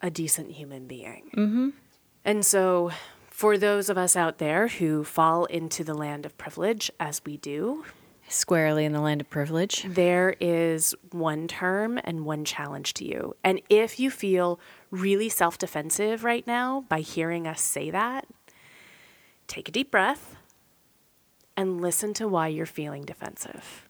a 0.02 0.10
decent 0.10 0.52
human 0.52 0.88
being. 0.88 1.30
Mm-hmm. 1.36 1.70
And 2.24 2.46
so, 2.46 2.92
for 3.30 3.58
those 3.58 3.90
of 3.90 3.98
us 3.98 4.16
out 4.16 4.38
there 4.38 4.68
who 4.68 5.04
fall 5.04 5.46
into 5.46 5.84
the 5.84 5.94
land 5.94 6.26
of 6.26 6.38
privilege, 6.38 6.92
as 7.00 7.22
we 7.26 7.38
do, 7.38 7.86
Squarely 8.30 8.84
in 8.84 8.92
the 8.92 9.00
land 9.00 9.22
of 9.22 9.30
privilege. 9.30 9.86
there 9.88 10.36
is 10.42 10.94
one 11.12 11.48
term 11.48 11.98
and 12.04 12.26
one 12.26 12.44
challenge 12.44 12.94
to 12.96 13.06
you. 13.06 13.36
And 13.44 13.62
if 13.70 14.00
you 14.00 14.12
feel 14.12 14.60
really 14.92 15.30
self 15.30 15.58
defensive 15.58 16.26
right 16.26 16.46
now 16.46 16.84
by 16.90 17.00
hearing 17.00 17.48
us 17.48 17.62
say 17.62 17.90
that, 17.90 18.28
take 19.48 19.70
a 19.70 19.72
deep 19.72 19.92
breath 19.92 20.36
and 21.56 21.80
listen 21.80 22.14
to 22.16 22.28
why 22.28 22.50
you're 22.50 22.66
feeling 22.66 23.06
defensive. 23.06 23.87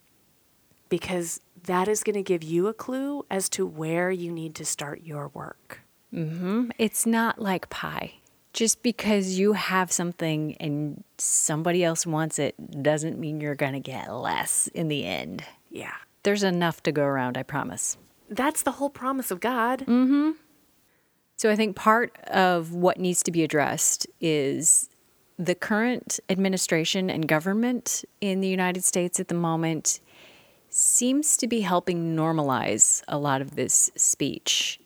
Because 0.89 1.41
that 1.63 1.87
is 1.87 2.03
going 2.03 2.15
to 2.15 2.23
give 2.23 2.43
you 2.43 2.67
a 2.67 2.73
clue 2.73 3.25
as 3.29 3.49
to 3.49 3.65
where 3.65 4.09
you 4.11 4.31
need 4.31 4.55
to 4.55 4.65
start 4.65 5.03
your 5.03 5.29
work. 5.29 5.81
Mm-hmm. 6.13 6.71
It's 6.77 7.05
not 7.05 7.39
like 7.39 7.69
pie. 7.69 8.13
Just 8.53 8.81
because 8.81 9.37
you 9.37 9.53
have 9.53 9.91
something 9.91 10.55
and 10.59 11.03
somebody 11.17 11.83
else 11.83 12.07
wants 12.07 12.39
it 12.39 12.81
doesn't 12.81 13.19
mean 13.19 13.39
you're 13.39 13.55
going 13.55 13.73
to 13.73 13.79
get 13.79 14.11
less 14.11 14.67
in 14.73 14.87
the 14.87 15.05
end. 15.05 15.43
Yeah. 15.69 15.93
There's 16.23 16.43
enough 16.43 16.81
to 16.83 16.91
go 16.91 17.03
around, 17.03 17.37
I 17.37 17.43
promise. 17.43 17.97
That's 18.29 18.63
the 18.63 18.71
whole 18.71 18.89
promise 18.89 19.29
of 19.31 19.39
God. 19.39 19.81
Mm-hmm. 19.81 20.31
So 21.35 21.51
I 21.51 21.55
think 21.55 21.75
part 21.75 22.17
of 22.27 22.73
what 22.73 22.99
needs 22.99 23.21
to 23.23 23.31
be 23.31 23.43
addressed 23.43 24.07
is 24.19 24.89
the 25.37 25.53
current 25.53 26.19
administration 26.29 27.11
and 27.11 27.27
government 27.27 28.03
in 28.21 28.41
the 28.41 28.47
United 28.47 28.83
States 28.83 29.19
at 29.19 29.27
the 29.27 29.35
moment 29.35 29.99
seems 30.77 31.35
to 31.37 31.47
be 31.47 31.61
helping 31.61 32.15
normalize 32.15 33.01
a 33.07 33.17
lot 33.17 33.41
of 33.41 33.55
this 33.55 33.89
speech 33.95 34.79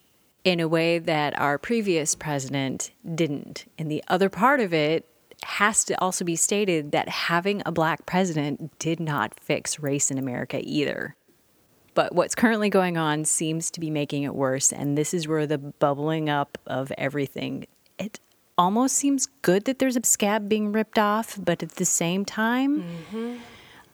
in 0.45 0.61
a 0.61 0.67
way 0.67 0.97
that 0.97 1.37
our 1.37 1.57
previous 1.57 2.15
president 2.15 2.91
didn't. 3.13 3.65
And 3.77 3.91
the 3.91 4.01
other 4.07 4.29
part 4.29 4.61
of 4.61 4.73
it 4.73 5.05
has 5.43 5.83
to 5.85 5.99
also 6.01 6.23
be 6.23 6.37
stated 6.37 6.93
that 6.93 7.09
having 7.09 7.61
a 7.65 7.73
black 7.73 8.05
president 8.05 8.77
did 8.79 9.01
not 9.01 9.37
fix 9.39 9.79
race 9.79 10.09
in 10.09 10.17
America 10.17 10.61
either. 10.63 11.15
But 11.93 12.15
what's 12.15 12.35
currently 12.35 12.69
going 12.69 12.97
on 12.97 13.25
seems 13.25 13.69
to 13.71 13.81
be 13.81 13.89
making 13.89 14.23
it 14.23 14.33
worse. 14.33 14.71
And 14.71 14.97
this 14.97 15.13
is 15.13 15.27
where 15.27 15.45
the 15.45 15.57
bubbling 15.57 16.29
up 16.29 16.57
of 16.65 16.93
everything. 16.97 17.67
It 17.99 18.19
almost 18.57 18.95
seems 18.95 19.27
good 19.41 19.65
that 19.65 19.79
there's 19.79 19.97
a 19.97 20.05
scab 20.05 20.47
being 20.47 20.71
ripped 20.71 20.97
off, 20.97 21.37
but 21.43 21.61
at 21.61 21.71
the 21.71 21.85
same 21.85 22.23
time, 22.23 22.83
mm-hmm. 22.83 23.35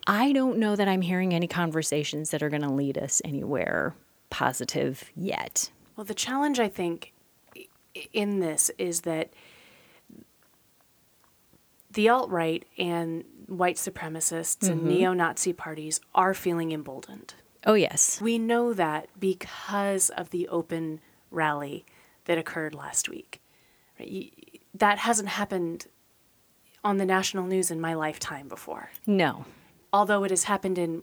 I 0.08 0.32
don't 0.32 0.58
know 0.58 0.74
that 0.74 0.88
I'm 0.88 1.02
hearing 1.02 1.34
any 1.34 1.46
conversations 1.46 2.30
that 2.30 2.42
are 2.42 2.48
going 2.48 2.62
to 2.62 2.72
lead 2.72 2.96
us 2.96 3.20
anywhere 3.24 3.94
positive 4.30 5.04
yet. 5.14 5.70
Well, 5.96 6.04
the 6.04 6.14
challenge, 6.14 6.58
I 6.58 6.68
think, 6.68 7.12
in 8.12 8.40
this 8.40 8.70
is 8.78 9.02
that 9.02 9.32
the 11.92 12.08
alt 12.08 12.30
right 12.30 12.64
and 12.78 13.24
white 13.46 13.76
supremacists 13.76 14.68
and 14.68 14.80
mm-hmm. 14.80 14.88
neo 14.88 15.12
Nazi 15.12 15.52
parties 15.52 16.00
are 16.14 16.32
feeling 16.32 16.72
emboldened. 16.72 17.34
Oh, 17.66 17.74
yes. 17.74 18.20
We 18.20 18.38
know 18.38 18.72
that 18.72 19.08
because 19.18 20.08
of 20.10 20.30
the 20.30 20.48
open 20.48 21.00
rally 21.30 21.84
that 22.24 22.38
occurred 22.38 22.74
last 22.74 23.08
week. 23.08 23.42
That 24.74 24.98
hasn't 24.98 25.28
happened 25.28 25.86
on 26.84 26.96
the 26.96 27.04
national 27.04 27.46
news 27.46 27.70
in 27.70 27.80
my 27.80 27.94
lifetime 27.94 28.48
before. 28.48 28.90
No. 29.06 29.44
Although 29.92 30.24
it 30.24 30.30
has 30.30 30.44
happened 30.44 30.78
in 30.78 31.02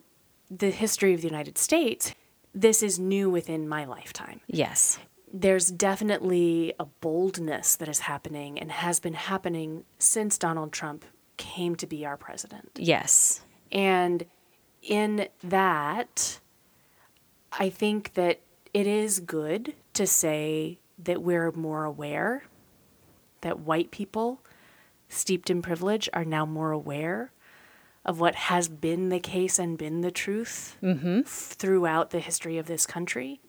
the 0.50 0.70
history 0.70 1.14
of 1.14 1.22
the 1.22 1.28
United 1.28 1.58
States, 1.58 2.14
this 2.54 2.84
is 2.84 3.00
new 3.00 3.30
within 3.30 3.68
my 3.68 3.84
lifetime 3.86 4.42
Yes. 4.48 5.00
there's 5.34 5.70
definitely 5.72 6.74
a 6.80 6.86
boldness 6.86 7.76
that 7.76 7.90
is 7.90 8.00
happening 8.00 8.58
and 8.60 8.72
has 8.72 9.00
been 9.02 9.16
happening 9.16 9.84
since 10.00 10.38
Donald 10.38 10.72
Trump 10.72 11.04
came 11.38 11.76
to 11.76 11.86
be 11.88 12.06
our 12.06 12.16
president. 12.16 12.70
Yes. 12.78 13.42
And 13.72 14.26
in 14.82 15.28
that, 15.44 16.40
I 17.52 17.70
think 17.70 18.14
that 18.14 18.40
it 18.74 18.88
is 18.88 19.20
good 19.20 19.74
to 19.94 20.08
say 20.08 20.80
that 21.00 21.22
we're 21.22 21.52
more 21.52 21.84
aware, 21.84 22.44
that 23.42 23.60
white 23.60 23.92
people 23.92 24.42
steeped 25.10 25.50
in 25.50 25.62
privilege 25.62 26.08
are 26.14 26.24
now 26.26 26.46
more 26.46 26.72
aware 26.72 27.32
of 28.06 28.20
what 28.20 28.36
has 28.36 28.68
been 28.68 29.10
the 29.10 29.20
case 29.20 29.58
and 29.58 29.78
been 29.78 30.02
the 30.02 30.12
truth 30.12 30.78
mm-hmm. 30.82 31.22
throughout 31.24 32.12
the 32.12 32.20
history 32.20 32.58
of 32.58 32.68
this 32.68 32.86
country. 32.86 33.42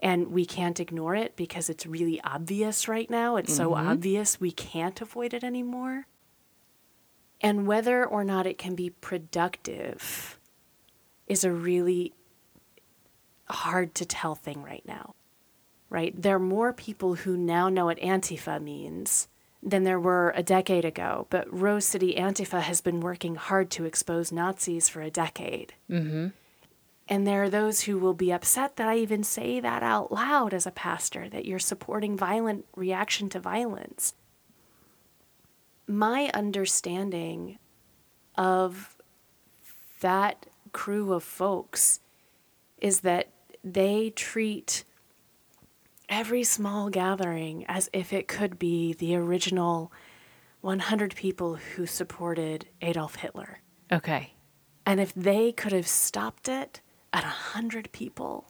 And 0.00 0.28
we 0.28 0.46
can't 0.46 0.80
ignore 0.80 1.14
it 1.14 1.36
because 1.36 1.68
it's 1.68 1.84
really 1.84 2.20
obvious 2.22 2.88
right 2.88 3.10
now. 3.10 3.36
It's 3.36 3.54
so 3.54 3.70
mm-hmm. 3.72 3.88
obvious 3.88 4.40
we 4.40 4.52
can't 4.52 5.00
avoid 5.00 5.34
it 5.34 5.44
anymore. 5.44 6.06
And 7.40 7.66
whether 7.66 8.04
or 8.04 8.24
not 8.24 8.46
it 8.46 8.58
can 8.58 8.74
be 8.74 8.90
productive 8.90 10.38
is 11.26 11.44
a 11.44 11.52
really 11.52 12.14
hard 13.50 13.94
to 13.96 14.06
tell 14.06 14.34
thing 14.34 14.62
right 14.62 14.82
now, 14.86 15.14
right? 15.90 16.20
There 16.20 16.36
are 16.36 16.40
more 16.40 16.72
people 16.72 17.14
who 17.14 17.36
now 17.36 17.68
know 17.68 17.86
what 17.86 17.98
Antifa 17.98 18.62
means 18.62 19.28
than 19.62 19.84
there 19.84 20.00
were 20.00 20.32
a 20.36 20.42
decade 20.42 20.84
ago, 20.84 21.26
but 21.30 21.52
Rose 21.52 21.84
City 21.84 22.14
Antifa 22.16 22.60
has 22.60 22.80
been 22.80 23.00
working 23.00 23.34
hard 23.34 23.70
to 23.72 23.84
expose 23.84 24.30
Nazis 24.30 24.88
for 24.88 25.02
a 25.02 25.10
decade. 25.10 25.74
Mm-hmm. 25.90 26.28
And 27.08 27.26
there 27.26 27.44
are 27.44 27.50
those 27.50 27.82
who 27.82 27.98
will 27.98 28.14
be 28.14 28.32
upset 28.32 28.76
that 28.76 28.88
I 28.88 28.98
even 28.98 29.24
say 29.24 29.60
that 29.60 29.82
out 29.82 30.12
loud 30.12 30.52
as 30.52 30.66
a 30.66 30.70
pastor, 30.70 31.28
that 31.30 31.46
you're 31.46 31.58
supporting 31.58 32.16
violent 32.16 32.66
reaction 32.76 33.28
to 33.30 33.40
violence. 33.40 34.14
My 35.86 36.30
understanding 36.34 37.58
of 38.36 38.96
that 40.00 40.46
crew 40.72 41.14
of 41.14 41.24
folks 41.24 42.00
is 42.78 43.00
that 43.00 43.28
they 43.64 44.10
treat 44.10 44.84
every 46.08 46.42
small 46.42 46.90
gathering 46.90 47.64
as 47.66 47.88
if 47.92 48.12
it 48.12 48.28
could 48.28 48.58
be 48.58 48.92
the 48.94 49.14
original 49.14 49.92
100 50.60 51.14
people 51.14 51.56
who 51.56 51.86
supported 51.86 52.66
Adolf 52.82 53.16
Hitler. 53.16 53.60
Okay. 53.92 54.34
And 54.84 55.00
if 55.00 55.12
they 55.14 55.52
could 55.52 55.72
have 55.72 55.86
stopped 55.86 56.48
it 56.48 56.80
at 57.12 57.22
100 57.22 57.92
people, 57.92 58.46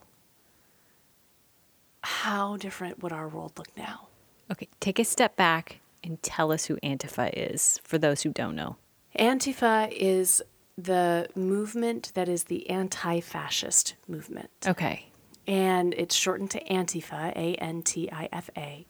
how 2.02 2.56
different 2.56 3.02
would 3.02 3.12
our 3.12 3.28
world 3.28 3.52
look 3.58 3.76
now? 3.76 4.08
Okay. 4.50 4.68
Take 4.80 4.98
a 4.98 5.04
step 5.04 5.36
back 5.36 5.80
and 6.02 6.22
tell 6.22 6.52
us 6.52 6.66
who 6.66 6.76
Antifa 6.76 7.30
is 7.34 7.80
for 7.84 7.98
those 7.98 8.22
who 8.22 8.30
don't 8.30 8.56
know. 8.56 8.76
Antifa 9.18 9.90
is 9.92 10.42
the 10.76 11.28
movement 11.34 12.12
that 12.14 12.28
is 12.28 12.44
the 12.44 12.70
anti 12.70 13.20
fascist 13.20 13.94
movement. 14.06 14.50
Okay. 14.66 15.07
And 15.48 15.94
it's 15.94 16.14
shortened 16.14 16.50
to 16.50 16.62
Antifa, 16.64 17.32
A 17.34 17.54
N 17.54 17.82
T 17.82 18.08
I 18.12 18.28
F 18.30 18.50
A. 18.56 18.86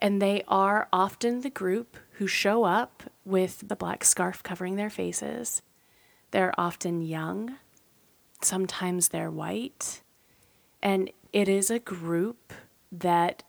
And 0.00 0.20
they 0.20 0.42
are 0.48 0.88
often 0.92 1.40
the 1.40 1.50
group 1.50 1.96
who 2.14 2.26
show 2.26 2.64
up 2.64 3.04
with 3.24 3.68
the 3.68 3.76
black 3.76 4.04
scarf 4.04 4.42
covering 4.42 4.74
their 4.74 4.90
faces. 4.90 5.62
They're 6.32 6.52
often 6.58 7.00
young, 7.02 7.56
sometimes 8.42 9.08
they're 9.08 9.30
white, 9.30 10.02
and 10.82 11.10
it 11.32 11.48
is 11.48 11.70
a 11.70 11.78
group 11.78 12.52
that 12.90 13.44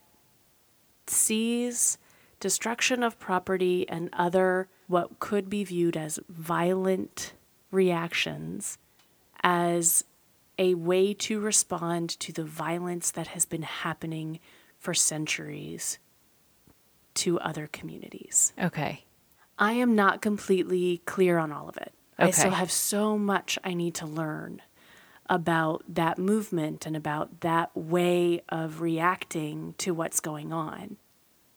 sees 1.06 1.98
destruction 2.38 3.02
of 3.02 3.18
property 3.18 3.88
and 3.88 4.08
other 4.12 4.68
what 4.86 5.18
could 5.18 5.50
be 5.50 5.64
viewed 5.64 5.96
as 5.96 6.20
violent 6.28 7.32
reactions 7.70 8.78
as 9.42 10.04
a 10.58 10.74
way 10.74 11.14
to 11.14 11.40
respond 11.40 12.10
to 12.20 12.32
the 12.32 12.44
violence 12.44 13.10
that 13.10 13.28
has 13.28 13.44
been 13.44 13.62
happening 13.62 14.40
for 14.78 14.94
centuries 14.94 15.98
to 17.14 17.38
other 17.40 17.68
communities. 17.68 18.52
Okay. 18.60 19.04
I 19.58 19.72
am 19.72 19.94
not 19.94 20.20
completely 20.20 21.02
clear 21.06 21.38
on 21.38 21.52
all 21.52 21.68
of 21.68 21.76
it. 21.76 21.92
Okay. 22.18 22.28
I 22.28 22.30
still 22.30 22.50
have 22.52 22.70
so 22.70 23.18
much 23.18 23.58
I 23.64 23.74
need 23.74 23.94
to 23.96 24.06
learn 24.06 24.62
about 25.28 25.82
that 25.88 26.18
movement 26.18 26.86
and 26.86 26.96
about 26.96 27.40
that 27.40 27.74
way 27.76 28.42
of 28.48 28.80
reacting 28.80 29.74
to 29.78 29.94
what's 29.94 30.20
going 30.20 30.52
on. 30.52 30.96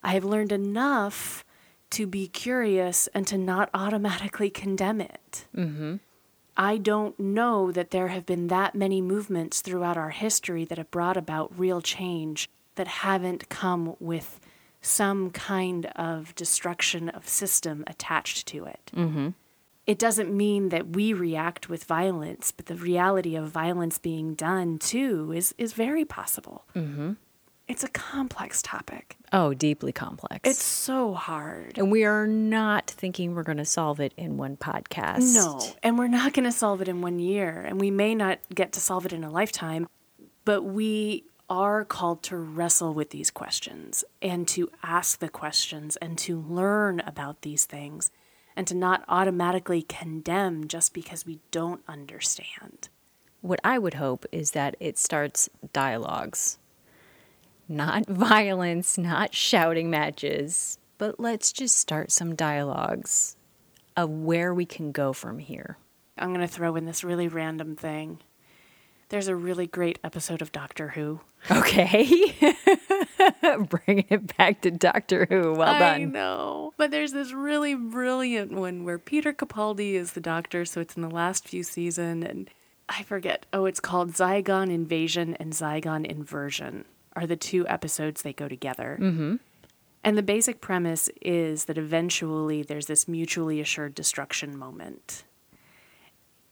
I 0.04 0.14
have 0.14 0.24
learned 0.24 0.52
enough 0.52 1.44
to 1.92 2.08
be 2.08 2.28
curious 2.28 3.08
and 3.14 3.28
to 3.28 3.38
not 3.38 3.70
automatically 3.74 4.50
condemn 4.50 5.02
it. 5.02 5.46
Mm-hmm. 5.56 5.98
I 6.58 6.78
don't 6.78 7.18
know 7.20 7.72
that 7.72 7.92
there 7.92 8.08
have 8.08 8.26
been 8.26 8.48
that 8.48 8.74
many 8.74 9.00
movements 9.00 9.62
throughout 9.62 9.96
our 9.96 10.10
history 10.10 10.66
that 10.66 10.80
have 10.80 10.90
brought 10.90 11.16
about 11.16 11.58
real 11.58 11.82
change 11.82 12.50
that 12.76 12.88
haven't 12.88 13.48
come 13.48 13.96
with 14.00 14.40
some 14.82 15.30
kind 15.30 15.86
of 15.96 16.34
destruction 16.36 17.10
of 17.10 17.28
system 17.28 17.84
attached 17.86 18.48
to 18.48 18.66
it. 18.66 18.92
Mm-hmm. 18.96 19.30
It 19.86 20.00
doesn't 20.00 20.36
mean 20.36 20.70
that 20.70 20.90
we 20.96 21.14
react 21.14 21.70
with 21.70 21.84
violence, 21.84 22.52
but 22.52 22.66
the 22.66 22.76
reality 22.76 23.36
of 23.36 23.50
violence 23.50 24.00
being 24.00 24.34
done 24.34 24.80
too 24.80 25.32
is, 25.34 25.54
is 25.58 25.74
very 25.74 26.06
possible. 26.06 26.66
Mm-hmm. 26.76 27.14
It's 27.68 27.84
a 27.84 27.90
complex 27.90 28.62
topic. 28.62 29.18
Oh, 29.34 29.54
deeply 29.54 29.92
complex. 29.92 30.40
It's 30.50 30.64
so 30.64 31.14
hard. 31.14 31.78
and 31.78 31.92
we 31.92 32.06
are 32.06 32.26
not 32.26 32.90
thinking 32.90 33.36
we're 33.36 33.44
going 33.44 33.58
to 33.58 33.66
solve 33.66 34.00
it 34.00 34.14
in 34.16 34.38
one 34.38 34.56
podcast. 34.56 35.34
No, 35.36 35.62
and 35.84 35.98
we're 35.98 36.08
not 36.08 36.34
going 36.34 36.46
to 36.46 36.52
solve 36.52 36.82
it 36.82 36.88
in 36.88 37.02
one 37.02 37.20
year, 37.20 37.62
and 37.68 37.80
we 37.80 37.92
may 37.92 38.16
not 38.16 38.40
get 38.54 38.72
to 38.74 38.80
solve 38.80 39.06
it 39.06 39.12
in 39.12 39.24
a 39.26 39.30
lifetime, 39.30 39.88
but 40.46 40.64
we 40.64 41.26
are 41.50 41.84
called 41.84 42.24
to 42.24 42.38
wrestle 42.38 42.94
with 42.94 43.10
these 43.10 43.32
questions 43.32 44.04
and 44.22 44.48
to 44.50 44.70
ask 44.84 45.20
the 45.20 45.30
questions 45.30 45.96
and 45.98 46.18
to 46.20 46.40
learn 46.40 47.00
about 47.02 47.42
these 47.42 47.66
things 47.66 48.12
and 48.56 48.66
to 48.68 48.76
not 48.76 49.04
automatically 49.08 49.82
condemn 49.82 50.68
just 50.68 50.94
because 50.94 51.26
we 51.26 51.40
don't 51.52 51.82
understand. 51.88 52.90
What 53.42 53.60
I 53.64 53.78
would 53.78 53.94
hope 53.94 54.26
is 54.32 54.52
that 54.52 54.76
it 54.80 54.98
starts 54.98 55.50
dialogues. 55.74 56.58
Not 57.70 58.06
violence, 58.08 58.98
not 58.98 59.34
shouting 59.34 59.90
matches, 59.90 60.78
but 60.98 61.20
let's 61.20 61.52
just 61.52 61.78
start 61.78 62.12
some 62.12 62.36
dialogues 62.36 63.36
of 63.96 64.10
where 64.10 64.54
we 64.54 64.66
can 64.66 64.92
go 64.92 65.14
from 65.14 65.40
here. 65.40 65.78
I'm 66.18 66.34
going 66.34 66.46
to 66.46 66.48
throw 66.48 66.76
in 66.76 66.86
this 66.86 67.04
really 67.04 67.28
random 67.28 67.76
thing. 67.76 68.20
There's 69.10 69.28
a 69.28 69.36
really 69.36 69.68
great 69.68 70.00
episode 70.04 70.42
of 70.42 70.52
Doctor 70.52 70.90
Who. 70.90 71.22
Okay. 71.50 72.36
Bringing 73.70 74.06
it 74.10 74.36
back 74.38 74.62
to 74.62 74.72
Doctor 74.72 75.26
Who. 75.30 75.54
Well 75.54 75.76
I 75.76 75.80
done. 75.80 76.02
I 76.02 76.06
know. 76.06 76.74
But 76.78 76.92
there's 76.92 77.14
this 77.14 77.32
really 77.32 77.74
brilliant 77.74 78.52
one 78.52 78.84
where 78.84 79.00
Peter 79.00 79.32
Capaldi 79.32 79.94
is 79.94 80.12
the 80.14 80.20
doctor, 80.20 80.66
so 80.66 80.82
it's 80.82 80.96
in 80.96 81.04
the 81.04 81.10
last 81.10 81.48
few 81.48 81.64
season 81.64 82.24
and 82.24 82.50
I 82.90 83.04
forget. 83.04 83.46
Oh, 83.54 83.66
it's 83.66 83.80
called 83.80 84.12
Zygon 84.14 84.72
Invasion 84.72 85.36
and 85.36 85.54
Zygon 85.54 86.06
Inversion 86.06 86.86
are 87.18 87.26
the 87.26 87.36
two 87.36 87.68
episodes 87.68 88.22
they 88.22 88.32
go 88.32 88.48
together. 88.48 88.98
Mm-hmm. 89.02 89.36
And 90.04 90.18
the 90.18 90.24
basic 90.24 90.62
premise 90.62 91.10
is 91.20 91.66
that 91.66 91.78
eventually 91.78 92.62
there's 92.62 92.86
this 92.86 93.08
mutually 93.08 93.60
assured 93.60 93.96
destruction 93.96 94.56
moment. 94.56 95.24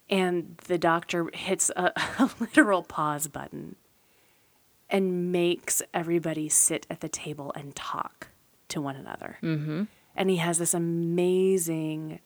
And 0.10 0.58
the 0.68 0.80
doctor 0.80 1.30
hits 1.34 1.70
a, 1.76 1.92
a 2.20 2.30
literal 2.40 2.82
pause 2.82 3.28
button 3.28 3.76
and 4.90 5.32
makes 5.32 5.84
everybody 5.94 6.50
sit 6.50 6.88
at 6.90 7.02
the 7.02 7.10
table 7.10 7.54
and 7.56 7.76
talk 7.76 8.30
to 8.70 8.82
one 8.82 8.96
another. 8.96 9.38
Mm-hmm. 9.44 9.84
And 10.16 10.30
he 10.30 10.38
has 10.38 10.58
this 10.58 10.74
amazing, 10.74 12.20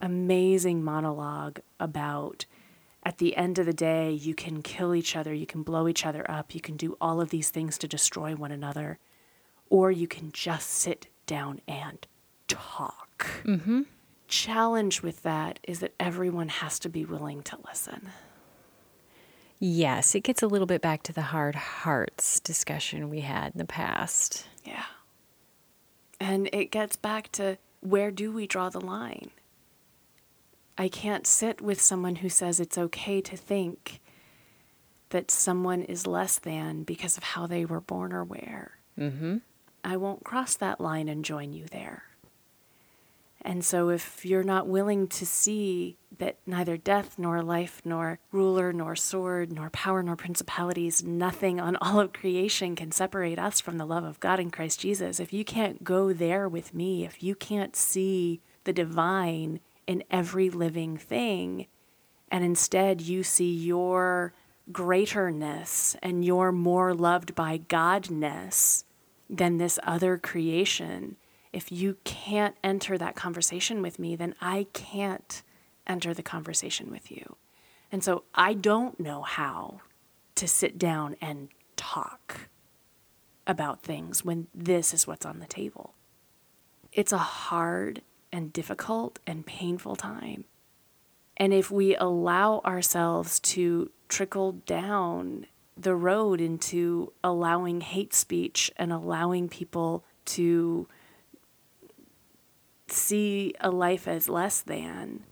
amazing 0.00 0.84
monologue 0.84 1.58
about 1.80 2.46
at 3.06 3.18
the 3.18 3.36
end 3.36 3.56
of 3.60 3.66
the 3.66 3.72
day, 3.72 4.10
you 4.10 4.34
can 4.34 4.62
kill 4.62 4.92
each 4.92 5.14
other, 5.14 5.32
you 5.32 5.46
can 5.46 5.62
blow 5.62 5.86
each 5.86 6.04
other 6.04 6.28
up, 6.28 6.56
you 6.56 6.60
can 6.60 6.76
do 6.76 6.96
all 7.00 7.20
of 7.20 7.30
these 7.30 7.50
things 7.50 7.78
to 7.78 7.86
destroy 7.86 8.34
one 8.34 8.50
another, 8.50 8.98
or 9.70 9.92
you 9.92 10.08
can 10.08 10.32
just 10.32 10.68
sit 10.68 11.06
down 11.24 11.60
and 11.68 12.04
talk. 12.48 13.28
Mm-hmm. 13.44 13.82
Challenge 14.26 15.02
with 15.02 15.22
that 15.22 15.60
is 15.62 15.78
that 15.78 15.94
everyone 16.00 16.48
has 16.48 16.80
to 16.80 16.88
be 16.88 17.04
willing 17.04 17.42
to 17.44 17.56
listen. 17.68 18.10
Yes, 19.60 20.16
it 20.16 20.24
gets 20.24 20.42
a 20.42 20.48
little 20.48 20.66
bit 20.66 20.82
back 20.82 21.04
to 21.04 21.12
the 21.12 21.22
hard 21.22 21.54
hearts 21.54 22.40
discussion 22.40 23.08
we 23.08 23.20
had 23.20 23.52
in 23.52 23.58
the 23.58 23.64
past. 23.64 24.48
Yeah. 24.64 24.84
And 26.18 26.50
it 26.52 26.72
gets 26.72 26.96
back 26.96 27.30
to 27.32 27.58
where 27.82 28.10
do 28.10 28.32
we 28.32 28.48
draw 28.48 28.68
the 28.68 28.80
line? 28.80 29.30
I 30.78 30.88
can't 30.88 31.26
sit 31.26 31.60
with 31.60 31.80
someone 31.80 32.16
who 32.16 32.28
says 32.28 32.60
it's 32.60 32.78
okay 32.78 33.20
to 33.22 33.36
think 33.36 34.00
that 35.10 35.30
someone 35.30 35.82
is 35.82 36.06
less 36.06 36.38
than 36.38 36.82
because 36.82 37.16
of 37.16 37.22
how 37.22 37.46
they 37.46 37.64
were 37.64 37.80
born 37.80 38.12
or 38.12 38.24
where. 38.24 38.78
Mm-hmm. 38.98 39.38
I 39.84 39.96
won't 39.96 40.24
cross 40.24 40.56
that 40.56 40.80
line 40.80 41.08
and 41.08 41.24
join 41.24 41.52
you 41.52 41.66
there. 41.70 42.04
And 43.46 43.64
so, 43.64 43.90
if 43.90 44.26
you're 44.26 44.42
not 44.42 44.66
willing 44.66 45.06
to 45.06 45.24
see 45.24 45.98
that 46.18 46.36
neither 46.46 46.76
death, 46.76 47.16
nor 47.16 47.44
life, 47.44 47.80
nor 47.84 48.18
ruler, 48.32 48.72
nor 48.72 48.96
sword, 48.96 49.52
nor 49.52 49.70
power, 49.70 50.02
nor 50.02 50.16
principalities, 50.16 51.04
nothing 51.04 51.60
on 51.60 51.76
all 51.76 52.00
of 52.00 52.12
creation 52.12 52.74
can 52.74 52.90
separate 52.90 53.38
us 53.38 53.60
from 53.60 53.78
the 53.78 53.86
love 53.86 54.02
of 54.02 54.18
God 54.18 54.40
in 54.40 54.50
Christ 54.50 54.80
Jesus, 54.80 55.20
if 55.20 55.32
you 55.32 55.44
can't 55.44 55.84
go 55.84 56.12
there 56.12 56.48
with 56.48 56.74
me, 56.74 57.04
if 57.04 57.22
you 57.22 57.36
can't 57.36 57.76
see 57.76 58.40
the 58.64 58.72
divine 58.72 59.60
in 59.86 60.02
every 60.10 60.50
living 60.50 60.96
thing, 60.96 61.66
and 62.30 62.44
instead 62.44 63.00
you 63.00 63.22
see 63.22 63.52
your 63.52 64.34
greaterness 64.72 65.96
and 66.02 66.24
your 66.24 66.50
more 66.50 66.92
loved 66.92 67.34
by 67.34 67.58
Godness 67.58 68.84
than 69.30 69.58
this 69.58 69.78
other 69.84 70.18
creation, 70.18 71.16
if 71.52 71.70
you 71.70 71.96
can't 72.04 72.56
enter 72.64 72.98
that 72.98 73.14
conversation 73.14 73.80
with 73.80 73.98
me, 73.98 74.16
then 74.16 74.34
I 74.40 74.66
can't 74.72 75.42
enter 75.86 76.12
the 76.12 76.22
conversation 76.22 76.90
with 76.90 77.10
you. 77.10 77.36
And 77.92 78.02
so 78.02 78.24
I 78.34 78.54
don't 78.54 78.98
know 78.98 79.22
how 79.22 79.80
to 80.34 80.48
sit 80.48 80.78
down 80.78 81.16
and 81.20 81.48
talk 81.76 82.48
about 83.46 83.82
things 83.82 84.24
when 84.24 84.48
this 84.54 84.92
is 84.92 85.06
what's 85.06 85.24
on 85.24 85.38
the 85.38 85.46
table. 85.46 85.94
It's 86.92 87.12
a 87.12 87.18
hard 87.18 88.02
and 88.36 88.52
difficult 88.52 89.18
and 89.26 89.46
painful 89.46 89.96
time. 89.96 90.44
And 91.38 91.54
if 91.54 91.70
we 91.70 91.96
allow 91.96 92.60
ourselves 92.66 93.40
to 93.40 93.90
trickle 94.08 94.52
down 94.52 95.46
the 95.74 95.94
road 95.94 96.42
into 96.42 97.14
allowing 97.24 97.80
hate 97.80 98.12
speech 98.12 98.70
and 98.76 98.92
allowing 98.92 99.48
people 99.48 100.04
to 100.26 100.86
see 102.88 103.54
a 103.58 103.70
life 103.70 104.06
as 104.06 104.28
less 104.28 104.60
than, 104.60 105.24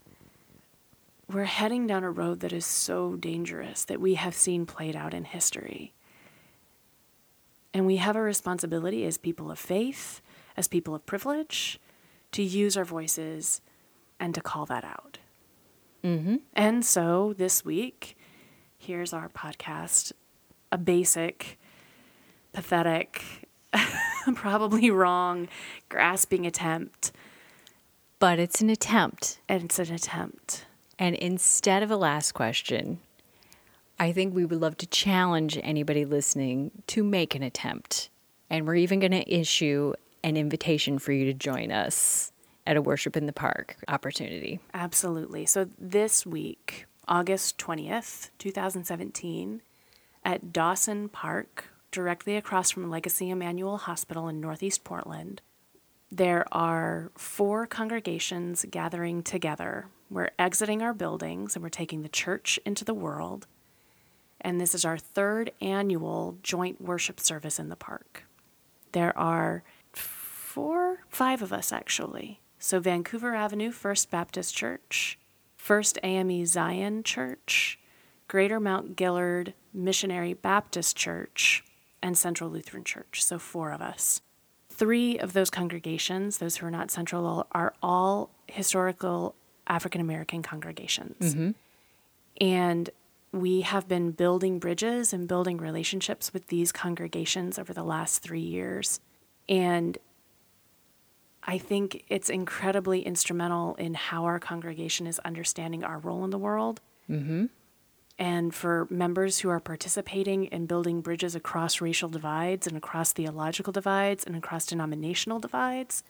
we're 1.31 1.43
heading 1.43 1.85
down 1.85 2.03
a 2.03 2.09
road 2.09 2.39
that 2.39 2.53
is 2.53 2.65
so 2.65 3.15
dangerous 3.15 3.85
that 3.85 4.01
we 4.01 4.15
have 4.15 4.33
seen 4.33 4.65
played 4.65 4.95
out 4.95 5.13
in 5.13 5.25
history. 5.25 5.93
And 7.71 7.85
we 7.85 7.97
have 7.97 8.15
a 8.15 8.21
responsibility 8.21 9.05
as 9.05 9.19
people 9.19 9.51
of 9.51 9.59
faith, 9.59 10.21
as 10.57 10.67
people 10.67 10.95
of 10.95 11.05
privilege, 11.05 11.79
to 12.35 12.43
use 12.43 12.75
our 12.75 12.83
voices 12.83 13.61
and 14.19 14.35
to 14.35 14.41
call 14.41 14.65
that 14.65 14.83
out. 14.83 15.19
Mm-hmm. 16.03 16.35
And 16.53 16.85
so 16.85 17.33
this 17.37 17.63
week, 17.63 18.17
here's 18.77 19.13
our 19.13 19.29
podcast 19.29 20.11
a 20.69 20.77
basic, 20.77 21.57
pathetic, 22.51 23.47
probably 24.35 24.91
wrong, 24.91 25.47
grasping 25.87 26.45
attempt. 26.45 27.13
But 28.19 28.37
it's 28.37 28.59
an 28.59 28.69
attempt. 28.69 29.39
And 29.47 29.63
it's 29.63 29.79
an 29.79 29.93
attempt. 29.93 30.65
And 30.99 31.15
instead 31.15 31.83
of 31.83 31.89
a 31.89 31.95
last 31.95 32.33
question, 32.33 32.99
I 33.97 34.11
think 34.11 34.35
we 34.35 34.43
would 34.43 34.59
love 34.59 34.75
to 34.79 34.87
challenge 34.87 35.57
anybody 35.63 36.03
listening 36.03 36.71
to 36.87 37.01
make 37.01 37.33
an 37.33 37.43
attempt. 37.43 38.09
And 38.49 38.67
we're 38.67 38.75
even 38.75 38.99
going 38.99 39.11
to 39.13 39.33
issue 39.33 39.93
an 40.25 40.35
invitation 40.35 40.97
for 40.97 41.11
you 41.11 41.23
to 41.25 41.33
join 41.33 41.71
us 41.71 42.31
at 42.65 42.75
a 42.75 42.81
Worship 42.81 43.15
in 43.15 43.27
the 43.27 43.31
Park 43.31 43.77
opportunity. 43.87 44.59
Absolutely. 44.73 45.45
So 45.45 45.69
this 45.77 46.25
week, 46.25 46.87
August 47.07 47.59
20th, 47.59 48.31
2017, 48.39 49.61
at 50.23 50.51
Dawson 50.51 51.09
Park, 51.09 51.65
directly 51.91 52.35
across 52.35 52.71
from 52.71 52.89
Legacy 52.89 53.29
Emanuel 53.29 53.77
Hospital 53.77 54.27
in 54.27 54.41
Northeast 54.41 54.83
Portland, 54.83 55.43
there 56.11 56.47
are 56.51 57.11
four 57.15 57.67
congregations 57.67 58.65
gathering 58.71 59.21
together. 59.21 59.85
We're 60.09 60.31
exiting 60.39 60.81
our 60.81 60.93
buildings 60.95 61.55
and 61.55 61.61
we're 61.61 61.69
taking 61.69 62.01
the 62.01 62.09
church 62.09 62.59
into 62.65 62.83
the 62.83 62.95
world. 62.95 63.45
And 64.41 64.59
this 64.59 64.73
is 64.73 64.85
our 64.85 64.97
third 64.97 65.51
annual 65.61 66.39
joint 66.41 66.81
worship 66.81 67.19
service 67.19 67.59
in 67.59 67.69
the 67.69 67.75
park. 67.75 68.23
There 68.91 69.15
are 69.15 69.63
four, 70.55 70.99
five 71.09 71.41
of 71.41 71.51
us 71.51 71.73
actually. 71.73 72.39
So, 72.59 72.79
Vancouver 72.79 73.35
Avenue 73.35 73.71
First 73.71 74.09
Baptist 74.09 74.55
Church, 74.55 75.19
First 75.57 75.99
AME 76.01 76.45
Zion 76.45 77.03
Church, 77.03 77.77
Greater 78.29 78.61
Mount 78.61 78.95
Gilead 78.95 79.53
Missionary 79.73 80.33
Baptist 80.33 80.95
Church, 80.95 81.61
and 82.01 82.17
Central 82.17 82.49
Lutheran 82.49 82.85
Church. 82.85 83.21
So, 83.21 83.37
four 83.37 83.73
of 83.73 83.81
us. 83.81 84.21
Three 84.69 85.19
of 85.19 85.33
those 85.33 85.49
congregations, 85.49 86.37
those 86.37 86.55
who 86.55 86.67
are 86.67 86.71
not 86.71 86.89
central, 86.89 87.47
are 87.51 87.73
all 87.83 88.29
historical 88.47 89.35
African 89.67 89.99
American 89.99 90.41
congregations. 90.41 91.35
Mm-hmm. 91.35 91.51
And 92.39 92.89
we 93.33 93.61
have 93.61 93.89
been 93.89 94.11
building 94.11 94.59
bridges 94.59 95.11
and 95.11 95.27
building 95.27 95.57
relationships 95.57 96.31
with 96.33 96.47
these 96.47 96.71
congregations 96.71 97.59
over 97.59 97.73
the 97.73 97.83
last 97.83 98.19
three 98.19 98.39
years. 98.39 99.01
And 99.49 99.97
I 101.45 101.59
think 101.59 102.03
it's 102.09 102.29
incredibly 102.29 103.01
instrumental 103.01 103.75
in 103.75 103.93
how 103.93 104.25
our 104.25 104.39
congregation 104.39 105.05
is 105.05 105.19
understanding 105.19 105.83
our 105.83 105.99
role 105.99 106.23
in 106.23 106.31
the 106.31 106.39
world. 106.39 106.81
Mm-hmm. 107.09 107.45
And 108.17 108.55
for 108.55 108.87
members 108.89 109.39
who 109.39 109.49
are 109.49 109.59
participating 109.59 110.45
in 110.45 110.65
building 110.65 111.01
bridges 111.01 111.35
across 111.35 111.81
racial 111.81 112.09
divides 112.09 112.65
and 112.65 112.75
across 112.75 113.13
theological 113.13 113.73
divides 113.73 114.23
and 114.23 114.35
across 114.35 114.65
denominational 114.65 115.39
divides, 115.39 116.03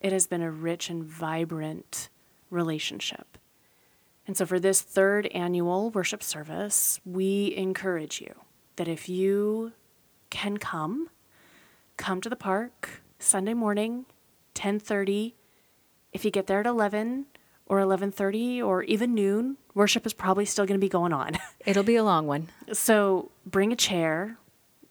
it 0.00 0.12
has 0.12 0.26
been 0.26 0.42
a 0.42 0.50
rich 0.50 0.90
and 0.90 1.04
vibrant 1.04 2.08
relationship. 2.48 3.38
And 4.26 4.36
so, 4.36 4.46
for 4.46 4.58
this 4.58 4.80
third 4.80 5.26
annual 5.28 5.90
worship 5.90 6.22
service, 6.22 7.00
we 7.04 7.54
encourage 7.56 8.20
you 8.20 8.34
that 8.76 8.88
if 8.88 9.08
you 9.08 9.72
can 10.30 10.56
come, 10.56 11.10
come 11.96 12.20
to 12.20 12.28
the 12.30 12.36
park 12.36 13.02
Sunday 13.18 13.54
morning 13.54 14.06
10:30. 14.54 15.34
If 16.12 16.24
you 16.24 16.30
get 16.30 16.46
there 16.46 16.60
at 16.60 16.66
11 16.66 17.26
or 17.66 17.78
11:30 17.78 18.62
or 18.62 18.82
even 18.84 19.14
noon, 19.14 19.56
worship 19.74 20.06
is 20.06 20.12
probably 20.12 20.44
still 20.44 20.66
going 20.66 20.78
to 20.78 20.84
be 20.84 20.88
going 20.88 21.12
on. 21.12 21.38
It'll 21.66 21.82
be 21.82 21.96
a 21.96 22.04
long 22.04 22.26
one. 22.26 22.48
so, 22.72 23.30
bring 23.46 23.72
a 23.72 23.76
chair, 23.76 24.38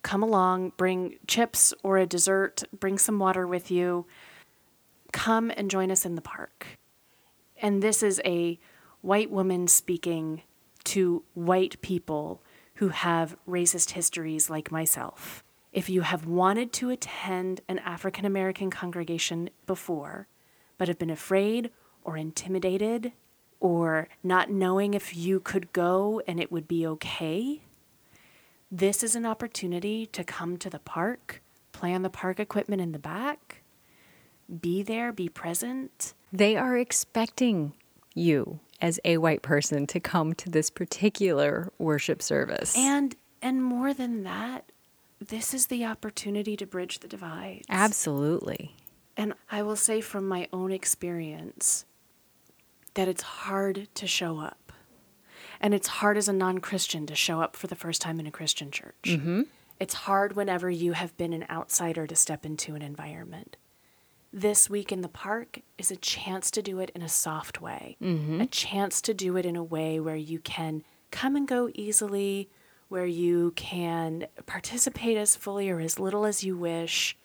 come 0.02 0.24
along, 0.24 0.74
bring 0.78 1.17
chips 1.28 1.74
or 1.84 1.98
a 1.98 2.06
dessert, 2.06 2.63
bring 2.78 2.98
some 2.98 3.19
water 3.19 3.45
with 3.45 3.69
you. 3.69 4.06
Come 5.12 5.52
and 5.58 5.72
join 5.72 5.91
us 5.91 6.06
in 6.06 6.15
the 6.15 6.22
park. 6.22 6.80
And 7.62 7.82
this 7.82 8.02
is 8.04 8.22
a 8.24 8.60
white 9.02 9.32
woman 9.32 9.67
speaking 9.67 10.43
to 10.86 11.24
white 11.34 11.82
people 11.82 12.41
who 12.76 12.89
have 12.89 13.36
racist 13.48 13.91
histories 13.91 14.50
like 14.50 14.72
myself. 14.72 15.43
If 15.72 15.90
you 15.90 16.02
have 16.02 16.26
wanted 16.26 16.74
to 16.74 16.90
attend 16.90 17.62
an 17.68 17.80
African 17.80 18.26
American 18.26 18.70
congregation 18.70 19.50
before, 19.68 20.28
but 20.78 20.88
have 20.88 20.98
been 20.98 21.10
afraid 21.10 21.70
or 22.04 22.18
intimidated 22.18 23.14
or 23.60 24.08
not 24.24 24.50
knowing 24.50 24.94
if 24.94 25.16
you 25.16 25.40
could 25.40 25.72
go 25.74 26.22
and 26.28 26.40
it 26.40 26.52
would 26.52 26.68
be 26.68 26.88
okay, 26.88 27.62
this 28.72 29.04
is 29.04 29.16
an 29.16 29.26
opportunity 29.26 30.06
to 30.08 30.24
come 30.24 30.58
to 30.58 30.70
the 30.70 30.80
park, 30.80 31.42
play 31.72 31.94
on 31.94 32.02
the 32.02 32.10
park 32.10 32.40
equipment 32.40 32.82
in 32.82 32.92
the 32.92 33.00
back, 33.00 33.62
be 34.62 34.82
there, 34.82 35.12
be 35.12 35.30
present. 35.30 36.14
They 36.32 36.56
are 36.56 36.78
expecting 36.78 37.74
you 38.16 38.60
as 38.82 39.00
a 39.06 39.18
white 39.18 39.42
person 39.42 39.86
to 39.88 40.00
come 40.00 40.34
to 40.34 40.50
this 40.50 40.70
particular 40.70 41.72
worship 41.78 42.22
service. 42.22 42.76
And 42.76 43.16
and 43.42 43.64
more 43.64 43.94
than 43.94 44.24
that, 44.24 44.72
this 45.20 45.54
is 45.54 45.68
the 45.68 45.86
opportunity 45.86 46.56
to 46.58 46.66
bridge 46.66 47.00
the 47.00 47.08
divide. 47.08 47.64
Absolutely. 47.70 48.76
And 49.18 49.34
I 49.52 49.62
will 49.64 49.76
say 49.76 50.02
from 50.02 50.28
my 50.28 50.48
own 50.54 50.72
experience 50.72 51.86
that 52.94 53.08
it's 53.08 53.22
hard 53.22 53.88
to 53.96 54.08
show 54.08 54.40
up. 54.40 54.72
And 55.62 55.74
it's 55.74 55.88
hard 55.88 56.18
as 56.18 56.30
a 56.30 56.34
non 56.34 56.60
Christian 56.60 57.06
to 57.08 57.16
show 57.16 57.42
up 57.42 57.56
for 57.56 57.68
the 57.68 57.76
first 57.76 58.02
time 58.02 58.20
in 58.20 58.28
a 58.28 58.32
Christian 58.32 58.72
church. 58.72 58.96
Mm-hmm. 59.04 59.42
It's 59.80 59.94
hard 59.94 60.36
whenever 60.36 60.70
you 60.70 60.94
have 60.94 61.16
been 61.18 61.34
an 61.34 61.46
outsider 61.50 62.08
to 62.08 62.16
step 62.16 62.46
into 62.46 62.76
an 62.76 62.82
environment. 62.82 63.58
This 64.32 64.70
week 64.70 64.92
in 64.92 65.02
the 65.02 65.10
park 65.10 65.62
is 65.78 65.92
a 65.92 65.96
chance 65.96 66.52
to 66.52 66.62
do 66.62 66.80
it 66.80 66.92
in 66.94 67.02
a 67.02 67.10
soft 67.10 67.62
way, 67.62 67.98
mm-hmm. 68.02 68.42
a 68.42 68.46
chance 68.46 69.02
to 69.02 69.14
do 69.14 69.36
it 69.38 69.46
in 69.46 69.56
a 69.56 69.64
way 69.64 70.00
where 70.00 70.16
you 70.16 70.40
can 70.40 70.84
come 71.12 71.36
and 71.36 71.48
go 71.48 71.70
easily, 71.74 72.50
where 72.89 73.06
you 73.06 73.52
can 73.56 74.28
participate 74.45 75.15
as 75.15 75.36
fully 75.36 75.69
or 75.69 75.80
as 75.80 75.99
little 75.99 76.25
as 76.25 76.43
you 76.43 76.58
wish. 76.58 77.15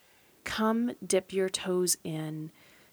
Come 0.45 0.93
dip 1.05 1.33
your 1.33 1.49
toes 1.49 1.97
in 2.05 2.51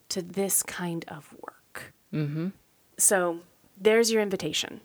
to 0.10 0.22
this 0.22 0.64
kind 0.64 1.06
of 1.08 1.34
work. 1.34 1.94
Mm-hmm. 2.14 2.50
So 2.98 3.40
there's 3.80 4.12
your 4.12 4.22
invitation. 4.22 4.82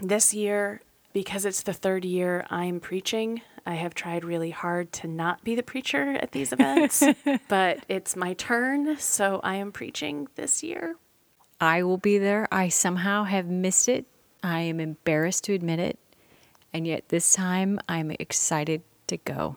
This 0.00 0.34
year, 0.34 0.80
because 1.12 1.44
it's 1.44 1.62
the 1.62 1.72
third 1.72 2.04
year 2.04 2.46
I'm 2.50 2.80
preaching, 2.80 3.42
I 3.66 3.74
have 3.74 3.94
tried 3.94 4.24
really 4.24 4.50
hard 4.50 4.92
to 4.94 5.08
not 5.08 5.42
be 5.44 5.54
the 5.54 5.62
preacher 5.62 6.12
at 6.20 6.32
these 6.32 6.52
events, 6.52 7.02
but 7.48 7.84
it's 7.88 8.16
my 8.16 8.34
turn, 8.34 8.98
so 8.98 9.40
I 9.42 9.56
am 9.56 9.72
preaching 9.72 10.28
this 10.34 10.62
year. 10.62 10.96
I 11.60 11.82
will 11.82 11.96
be 11.96 12.18
there. 12.18 12.46
I 12.52 12.68
somehow 12.68 13.24
have 13.24 13.46
missed 13.46 13.88
it. 13.88 14.06
I 14.42 14.60
am 14.60 14.80
embarrassed 14.80 15.44
to 15.44 15.54
admit 15.54 15.78
it. 15.78 15.98
And 16.74 16.86
yet 16.86 17.08
this 17.08 17.32
time 17.32 17.78
I'm 17.88 18.10
excited 18.10 18.82
to 19.06 19.16
go. 19.16 19.56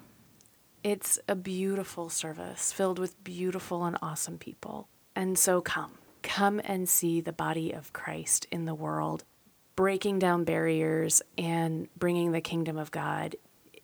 It's 0.83 1.19
a 1.27 1.35
beautiful 1.35 2.09
service 2.09 2.71
filled 2.71 2.99
with 2.99 3.21
beautiful 3.23 3.83
and 3.83 3.97
awesome 4.01 4.37
people. 4.37 4.87
And 5.15 5.37
so 5.37 5.59
come, 5.59 5.93
come 6.21 6.61
and 6.63 6.87
see 6.87 7.19
the 7.19 7.33
body 7.33 7.71
of 7.73 7.91
Christ 7.91 8.45
in 8.51 8.65
the 8.65 8.75
world. 8.75 9.23
breaking 9.77 10.17
down 10.19 10.43
barriers 10.43 11.21
and 11.37 11.87
bringing 11.95 12.33
the 12.33 12.41
kingdom 12.41 12.77
of 12.77 12.91
God 12.91 13.37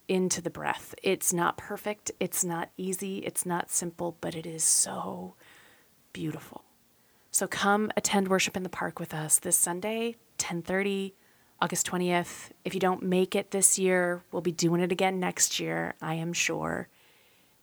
into 0.10 0.42
the 0.42 0.50
breath. 0.50 0.94
It's 1.02 1.32
not 1.32 1.56
perfect, 1.56 2.12
it's 2.20 2.44
not 2.44 2.70
easy, 2.76 3.20
it's 3.20 3.46
not 3.46 3.70
simple, 3.72 4.18
but 4.20 4.36
it 4.36 4.46
is 4.46 4.66
so 4.66 5.36
beautiful. 6.12 6.64
So 7.32 7.48
come 7.48 7.92
attend 7.96 8.28
worship 8.28 8.58
in 8.58 8.64
the 8.64 8.70
park 8.70 9.00
with 9.00 9.14
us 9.14 9.40
this 9.40 9.56
Sunday, 9.56 10.16
10:30, 10.40 11.14
August 11.64 11.90
20th. 11.90 12.50
If 12.66 12.74
you 12.74 12.82
don't 12.82 13.04
make 13.04 13.36
it 13.36 13.52
this 13.52 13.80
year, 13.80 14.22
we'll 14.34 14.42
be 14.42 14.52
doing 14.52 14.82
it 14.82 14.92
again 14.92 15.18
next 15.18 15.62
year, 15.62 15.94
I 16.02 16.16
am 16.16 16.34
sure. 16.34 16.90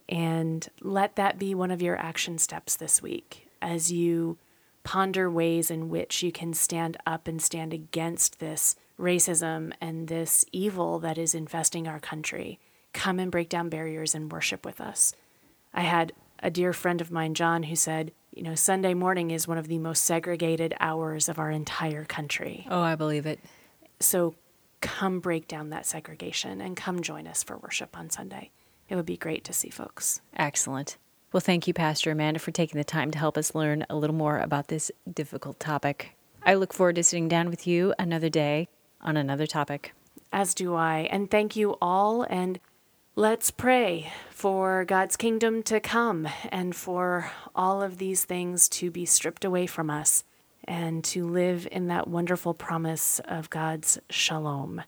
And 0.08 0.66
let 0.80 1.16
that 1.16 1.38
be 1.38 1.54
one 1.54 1.70
of 1.70 1.82
your 1.82 1.98
action 1.98 2.38
steps 2.38 2.76
this 2.76 3.02
week 3.02 3.46
as 3.60 3.92
you 3.92 4.38
ponder 4.84 5.30
ways 5.30 5.70
in 5.70 5.90
which 5.90 6.22
you 6.22 6.32
can 6.32 6.54
stand 6.54 6.96
up 7.06 7.28
and 7.28 7.42
stand 7.42 7.74
against 7.74 8.40
this 8.40 8.74
racism 8.98 9.74
and 9.82 10.08
this 10.08 10.46
evil 10.50 10.98
that 11.00 11.18
is 11.18 11.34
infesting 11.34 11.86
our 11.86 12.00
country. 12.00 12.58
Come 12.94 13.18
and 13.18 13.30
break 13.30 13.50
down 13.50 13.68
barriers 13.68 14.14
and 14.14 14.32
worship 14.32 14.64
with 14.64 14.80
us. 14.80 15.12
I 15.74 15.82
had 15.82 16.14
a 16.42 16.50
dear 16.50 16.72
friend 16.72 17.02
of 17.02 17.10
mine, 17.10 17.34
John, 17.34 17.64
who 17.64 17.76
said, 17.76 18.12
you 18.34 18.42
know, 18.42 18.54
Sunday 18.54 18.94
morning 18.94 19.30
is 19.30 19.46
one 19.46 19.58
of 19.58 19.68
the 19.68 19.78
most 19.78 20.04
segregated 20.04 20.74
hours 20.80 21.28
of 21.28 21.38
our 21.38 21.50
entire 21.50 22.06
country. 22.06 22.66
Oh, 22.70 22.80
I 22.80 22.94
believe 22.94 23.26
it. 23.26 23.40
So 24.00 24.34
come 24.80 25.20
break 25.20 25.46
down 25.46 25.70
that 25.70 25.86
segregation 25.86 26.60
and 26.60 26.76
come 26.76 27.02
join 27.02 27.26
us 27.26 27.42
for 27.42 27.58
worship 27.58 27.96
on 27.96 28.10
Sunday. 28.10 28.50
It 28.88 28.96
would 28.96 29.06
be 29.06 29.16
great 29.16 29.44
to 29.44 29.52
see 29.52 29.70
folks. 29.70 30.20
Excellent. 30.36 30.96
Well, 31.32 31.40
thank 31.40 31.68
you, 31.68 31.74
Pastor 31.74 32.10
Amanda, 32.10 32.40
for 32.40 32.50
taking 32.50 32.78
the 32.78 32.84
time 32.84 33.12
to 33.12 33.18
help 33.18 33.38
us 33.38 33.54
learn 33.54 33.86
a 33.88 33.94
little 33.94 34.16
more 34.16 34.40
about 34.40 34.66
this 34.68 34.90
difficult 35.12 35.60
topic. 35.60 36.16
I 36.42 36.54
look 36.54 36.72
forward 36.72 36.96
to 36.96 37.04
sitting 37.04 37.28
down 37.28 37.50
with 37.50 37.66
you 37.66 37.94
another 37.98 38.28
day 38.28 38.68
on 39.00 39.16
another 39.16 39.46
topic. 39.46 39.92
As 40.32 40.54
do 40.54 40.74
I. 40.74 41.08
And 41.10 41.30
thank 41.30 41.54
you 41.54 41.76
all. 41.80 42.22
And 42.22 42.58
let's 43.14 43.50
pray 43.50 44.12
for 44.30 44.84
God's 44.84 45.16
kingdom 45.16 45.62
to 45.64 45.78
come 45.78 46.26
and 46.50 46.74
for 46.74 47.30
all 47.54 47.82
of 47.82 47.98
these 47.98 48.24
things 48.24 48.68
to 48.70 48.90
be 48.90 49.04
stripped 49.04 49.44
away 49.44 49.66
from 49.66 49.88
us 49.90 50.24
and 50.64 51.02
to 51.04 51.28
live 51.28 51.66
in 51.70 51.88
that 51.88 52.08
wonderful 52.08 52.54
promise 52.54 53.20
of 53.24 53.50
God's 53.50 53.98
shalom. 54.10 54.82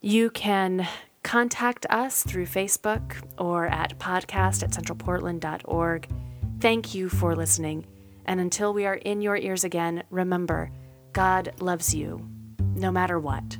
You 0.00 0.30
can 0.30 0.86
contact 1.22 1.86
us 1.88 2.22
through 2.22 2.46
Facebook 2.46 3.16
or 3.38 3.66
at 3.66 3.98
podcast 3.98 4.62
at 4.62 4.70
centralportland.org. 4.70 6.08
Thank 6.60 6.94
you 6.94 7.08
for 7.08 7.34
listening. 7.34 7.86
And 8.26 8.40
until 8.40 8.72
we 8.72 8.86
are 8.86 8.94
in 8.94 9.20
your 9.20 9.36
ears 9.36 9.64
again, 9.64 10.02
remember 10.10 10.70
God 11.12 11.52
loves 11.60 11.94
you 11.94 12.28
no 12.74 12.90
matter 12.90 13.18
what. 13.18 13.58